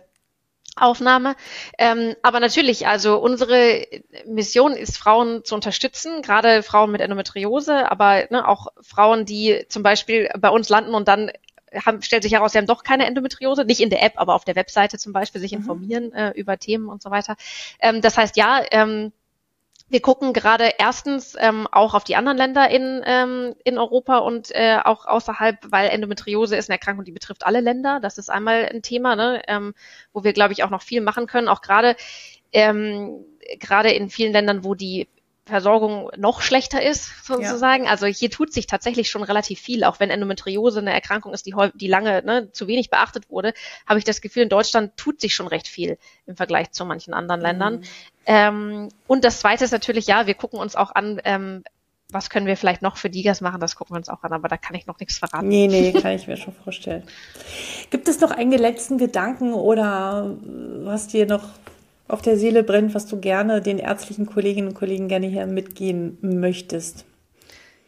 [0.76, 1.36] Aufnahme.
[1.78, 3.86] Ähm, aber natürlich, also unsere
[4.26, 9.84] Mission ist, Frauen zu unterstützen, gerade Frauen mit Endometriose, aber ne, auch Frauen, die zum
[9.84, 11.32] Beispiel bei uns landen und dann
[11.86, 14.46] haben, stellt sich heraus, sie haben doch keine Endometriose, nicht in der App, aber auf
[14.46, 15.60] der Webseite zum Beispiel sich mhm.
[15.60, 17.36] informieren äh, über Themen und so weiter.
[17.80, 19.12] Ähm, das heißt, ja, ähm,
[19.90, 24.50] wir gucken gerade erstens ähm, auch auf die anderen Länder in, ähm, in Europa und
[24.52, 28.00] äh, auch außerhalb, weil Endometriose ist eine Erkrankung, die betrifft alle Länder.
[28.00, 29.76] Das ist einmal ein Thema, ne, ähm,
[30.12, 31.48] wo wir, glaube ich, auch noch viel machen können.
[31.48, 31.96] Auch gerade
[32.54, 33.26] ähm,
[33.60, 35.08] gerade in vielen Ländern, wo die
[35.46, 37.86] Versorgung noch schlechter ist, sozusagen.
[37.86, 37.92] Ja.
[37.92, 41.54] Also hier tut sich tatsächlich schon relativ viel, auch wenn Endometriose eine Erkrankung ist, die,
[41.74, 43.54] die lange ne, zu wenig beachtet wurde,
[43.86, 47.14] habe ich das Gefühl, in Deutschland tut sich schon recht viel im Vergleich zu manchen
[47.14, 47.46] anderen mhm.
[47.46, 47.84] Ländern.
[48.26, 51.64] Ähm, und das Zweite ist natürlich, ja, wir gucken uns auch an, ähm,
[52.10, 54.48] was können wir vielleicht noch für Digas machen, das gucken wir uns auch an, aber
[54.48, 55.48] da kann ich noch nichts verraten.
[55.48, 57.04] Nee, nee, kann ich mir schon vorstellen.
[57.90, 60.38] Gibt es noch einen letzten Gedanken oder
[60.84, 61.50] was dir noch
[62.08, 66.18] auf der Seele brennt, was du gerne den ärztlichen Kolleginnen und Kollegen gerne hier mitgeben
[66.22, 67.06] möchtest?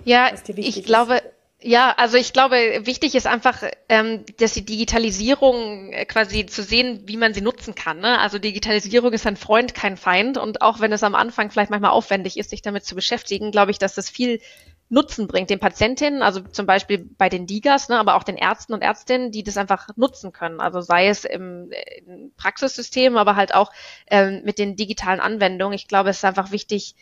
[0.03, 1.21] Ja, ich glaube,
[1.61, 7.01] ja, also ich glaube, wichtig ist einfach, ähm, dass die Digitalisierung äh, quasi zu sehen,
[7.05, 8.01] wie man sie nutzen kann.
[8.01, 8.19] Ne?
[8.19, 10.37] Also Digitalisierung ist ein Freund, kein Feind.
[10.37, 13.71] Und auch wenn es am Anfang vielleicht manchmal aufwendig ist, sich damit zu beschäftigen, glaube
[13.71, 14.41] ich, dass das viel
[14.89, 18.73] Nutzen bringt den Patientinnen, also zum Beispiel bei den Digas, ne, aber auch den Ärzten
[18.73, 20.59] und Ärztinnen, die das einfach nutzen können.
[20.59, 21.71] Also sei es im,
[22.05, 23.71] im Praxissystem, aber halt auch
[24.07, 25.73] ähm, mit den digitalen Anwendungen.
[25.73, 26.95] Ich glaube, es ist einfach wichtig,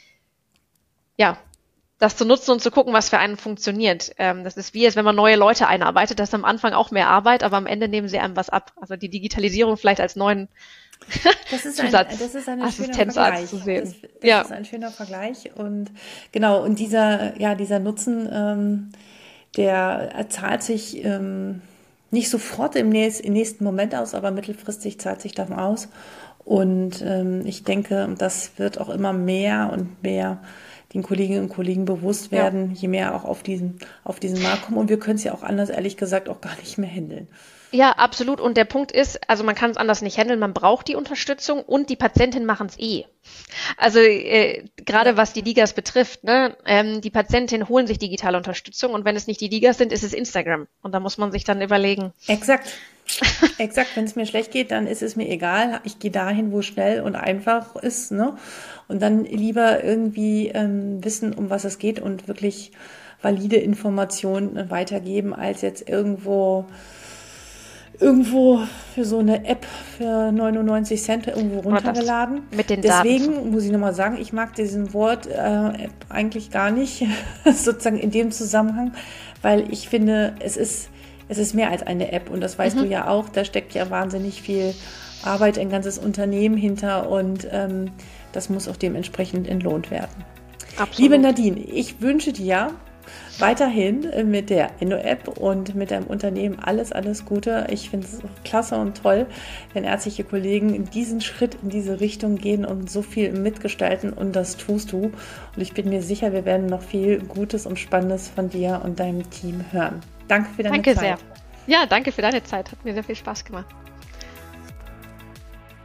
[1.18, 1.38] ja,
[2.00, 4.14] das zu nutzen und zu gucken, was für einen funktioniert.
[4.18, 6.20] Ähm, das ist wie, als wenn man neue Leute einarbeitet.
[6.20, 8.72] Das ist am Anfang auch mehr Arbeit, aber am Ende nehmen sie einem was ab.
[8.78, 10.48] Also die Digitalisierung vielleicht als neuen
[11.52, 13.50] das ist, ein, das ist ein schöner Vergleich.
[13.50, 13.82] Zu sehen.
[13.82, 14.41] Das, das ja.
[14.41, 15.52] ist ein schöner Vergleich.
[15.56, 15.91] Und
[16.32, 18.89] genau, und dieser, ja, dieser Nutzen, ähm,
[19.58, 21.62] der zahlt sich ähm,
[22.12, 25.89] nicht sofort im, nächst, im, nächsten Moment aus, aber mittelfristig zahlt sich dann aus.
[26.46, 30.39] Und ähm, ich denke, das wird auch immer mehr und mehr
[30.94, 32.82] den Kolleginnen und Kollegen bewusst werden, ja.
[32.82, 34.78] je mehr auch auf diesen, auf diesen Markt kommen.
[34.78, 37.28] Und wir können es ja auch anders, ehrlich gesagt, auch gar nicht mehr handeln.
[37.74, 38.39] Ja, absolut.
[38.39, 41.64] Und der Punkt ist, also man kann es anders nicht handeln, man braucht die Unterstützung
[41.64, 43.06] und die Patientinnen machen es eh.
[43.78, 48.94] Also äh, gerade was die Ligas betrifft, ne, ähm, die Patientinnen holen sich digitale Unterstützung
[48.94, 50.68] und wenn es nicht die Ligas sind, ist es Instagram.
[50.84, 52.14] Und da muss man sich dann überlegen.
[52.28, 52.78] Exakt.
[53.58, 55.82] Exakt, wenn es mir schlecht geht, dann ist es mir egal.
[55.84, 58.36] Ich gehe dahin, wo es schnell und einfach ist, ne?
[58.88, 62.72] Und dann lieber irgendwie ähm, wissen, um was es geht und wirklich
[63.22, 66.66] valide Informationen weitergeben, als jetzt irgendwo
[67.99, 68.62] irgendwo
[68.95, 69.66] für so eine App
[69.97, 72.41] für 99 Cent irgendwo runtergeladen.
[72.51, 73.51] Mit den Deswegen Daten.
[73.51, 75.32] muss ich nochmal sagen, ich mag diesen Wort äh,
[75.86, 77.06] App eigentlich gar nicht,
[77.45, 78.93] sozusagen in dem Zusammenhang,
[79.41, 80.89] weil ich finde, es ist,
[81.28, 82.82] es ist mehr als eine App und das weißt mhm.
[82.82, 84.74] du ja auch, da steckt ja wahnsinnig viel
[85.24, 87.91] Arbeit, ein ganzes Unternehmen hinter und ähm,
[88.32, 90.26] das muss auch dementsprechend entlohnt werden.
[90.78, 90.97] Absolut.
[90.97, 92.71] Liebe Nadine, ich wünsche dir
[93.39, 97.67] weiterhin mit der Enno-App und mit deinem Unternehmen alles, alles Gute.
[97.69, 99.26] Ich finde es klasse und toll,
[99.74, 104.36] wenn ärztliche Kollegen in diesen Schritt, in diese Richtung gehen und so viel mitgestalten und
[104.36, 105.11] das tust du.
[105.55, 108.99] Und ich bin mir sicher, wir werden noch viel Gutes und Spannendes von dir und
[108.99, 110.01] deinem Team hören.
[110.28, 111.03] Danke für deine danke Zeit.
[111.03, 111.34] Danke sehr.
[111.67, 112.71] Ja, danke für deine Zeit.
[112.71, 113.67] Hat mir sehr viel Spaß gemacht.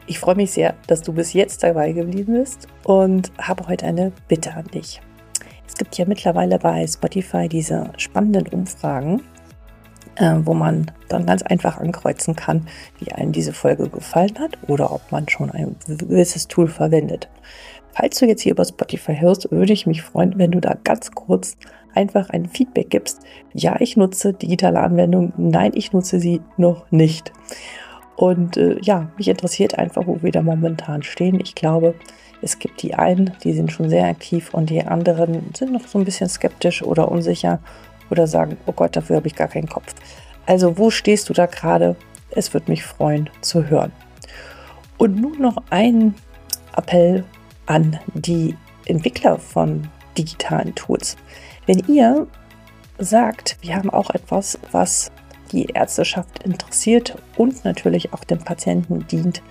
[0.07, 4.11] Ich freue mich sehr, dass du bis jetzt dabei geblieben bist und habe heute eine
[4.26, 5.03] Bitte an dich.
[5.66, 9.22] Es gibt ja mittlerweile bei Spotify diese spannenden Umfragen,
[10.16, 12.66] äh, wo man dann ganz einfach ankreuzen kann,
[12.99, 17.28] wie einem diese Folge gefallen hat oder ob man schon ein gewisses Tool verwendet.
[17.93, 21.11] Falls du jetzt hier über Spotify hörst, würde ich mich freuen, wenn du da ganz
[21.11, 21.57] kurz
[21.99, 23.21] einfach ein Feedback gibst.
[23.53, 25.33] Ja, ich nutze digitale Anwendungen.
[25.37, 27.33] Nein, ich nutze sie noch nicht.
[28.17, 31.41] Und äh, ja, mich interessiert einfach, wo wir da momentan stehen.
[31.41, 31.95] Ich glaube,
[32.41, 35.99] es gibt die einen, die sind schon sehr aktiv und die anderen sind noch so
[35.99, 37.59] ein bisschen skeptisch oder unsicher
[38.11, 39.95] oder sagen, oh Gott, dafür habe ich gar keinen Kopf.
[40.47, 41.97] Also wo stehst du da gerade?
[42.31, 43.93] Es würde mich freuen zu hören.
[44.99, 46.15] Und nun noch ein
[46.77, 47.25] Appell
[47.67, 51.17] an die Entwickler von digitalen Tools.
[51.69, 52.27] Wenn ihr
[52.97, 55.12] sagt, wir haben auch etwas, was
[55.53, 59.43] die Ärzteschaft interessiert und natürlich auch dem Patienten dient,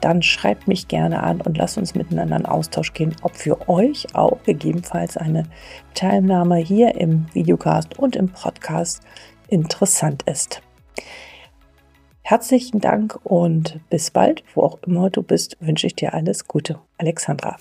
[0.00, 4.12] dann schreibt mich gerne an und lasst uns miteinander in Austausch gehen, ob für euch
[4.16, 5.44] auch gegebenenfalls eine
[5.94, 9.00] Teilnahme hier im Videocast und im Podcast
[9.46, 10.62] interessant ist.
[12.22, 16.80] Herzlichen Dank und bis bald, wo auch immer du bist, wünsche ich dir alles Gute.
[16.98, 17.56] Alexandra.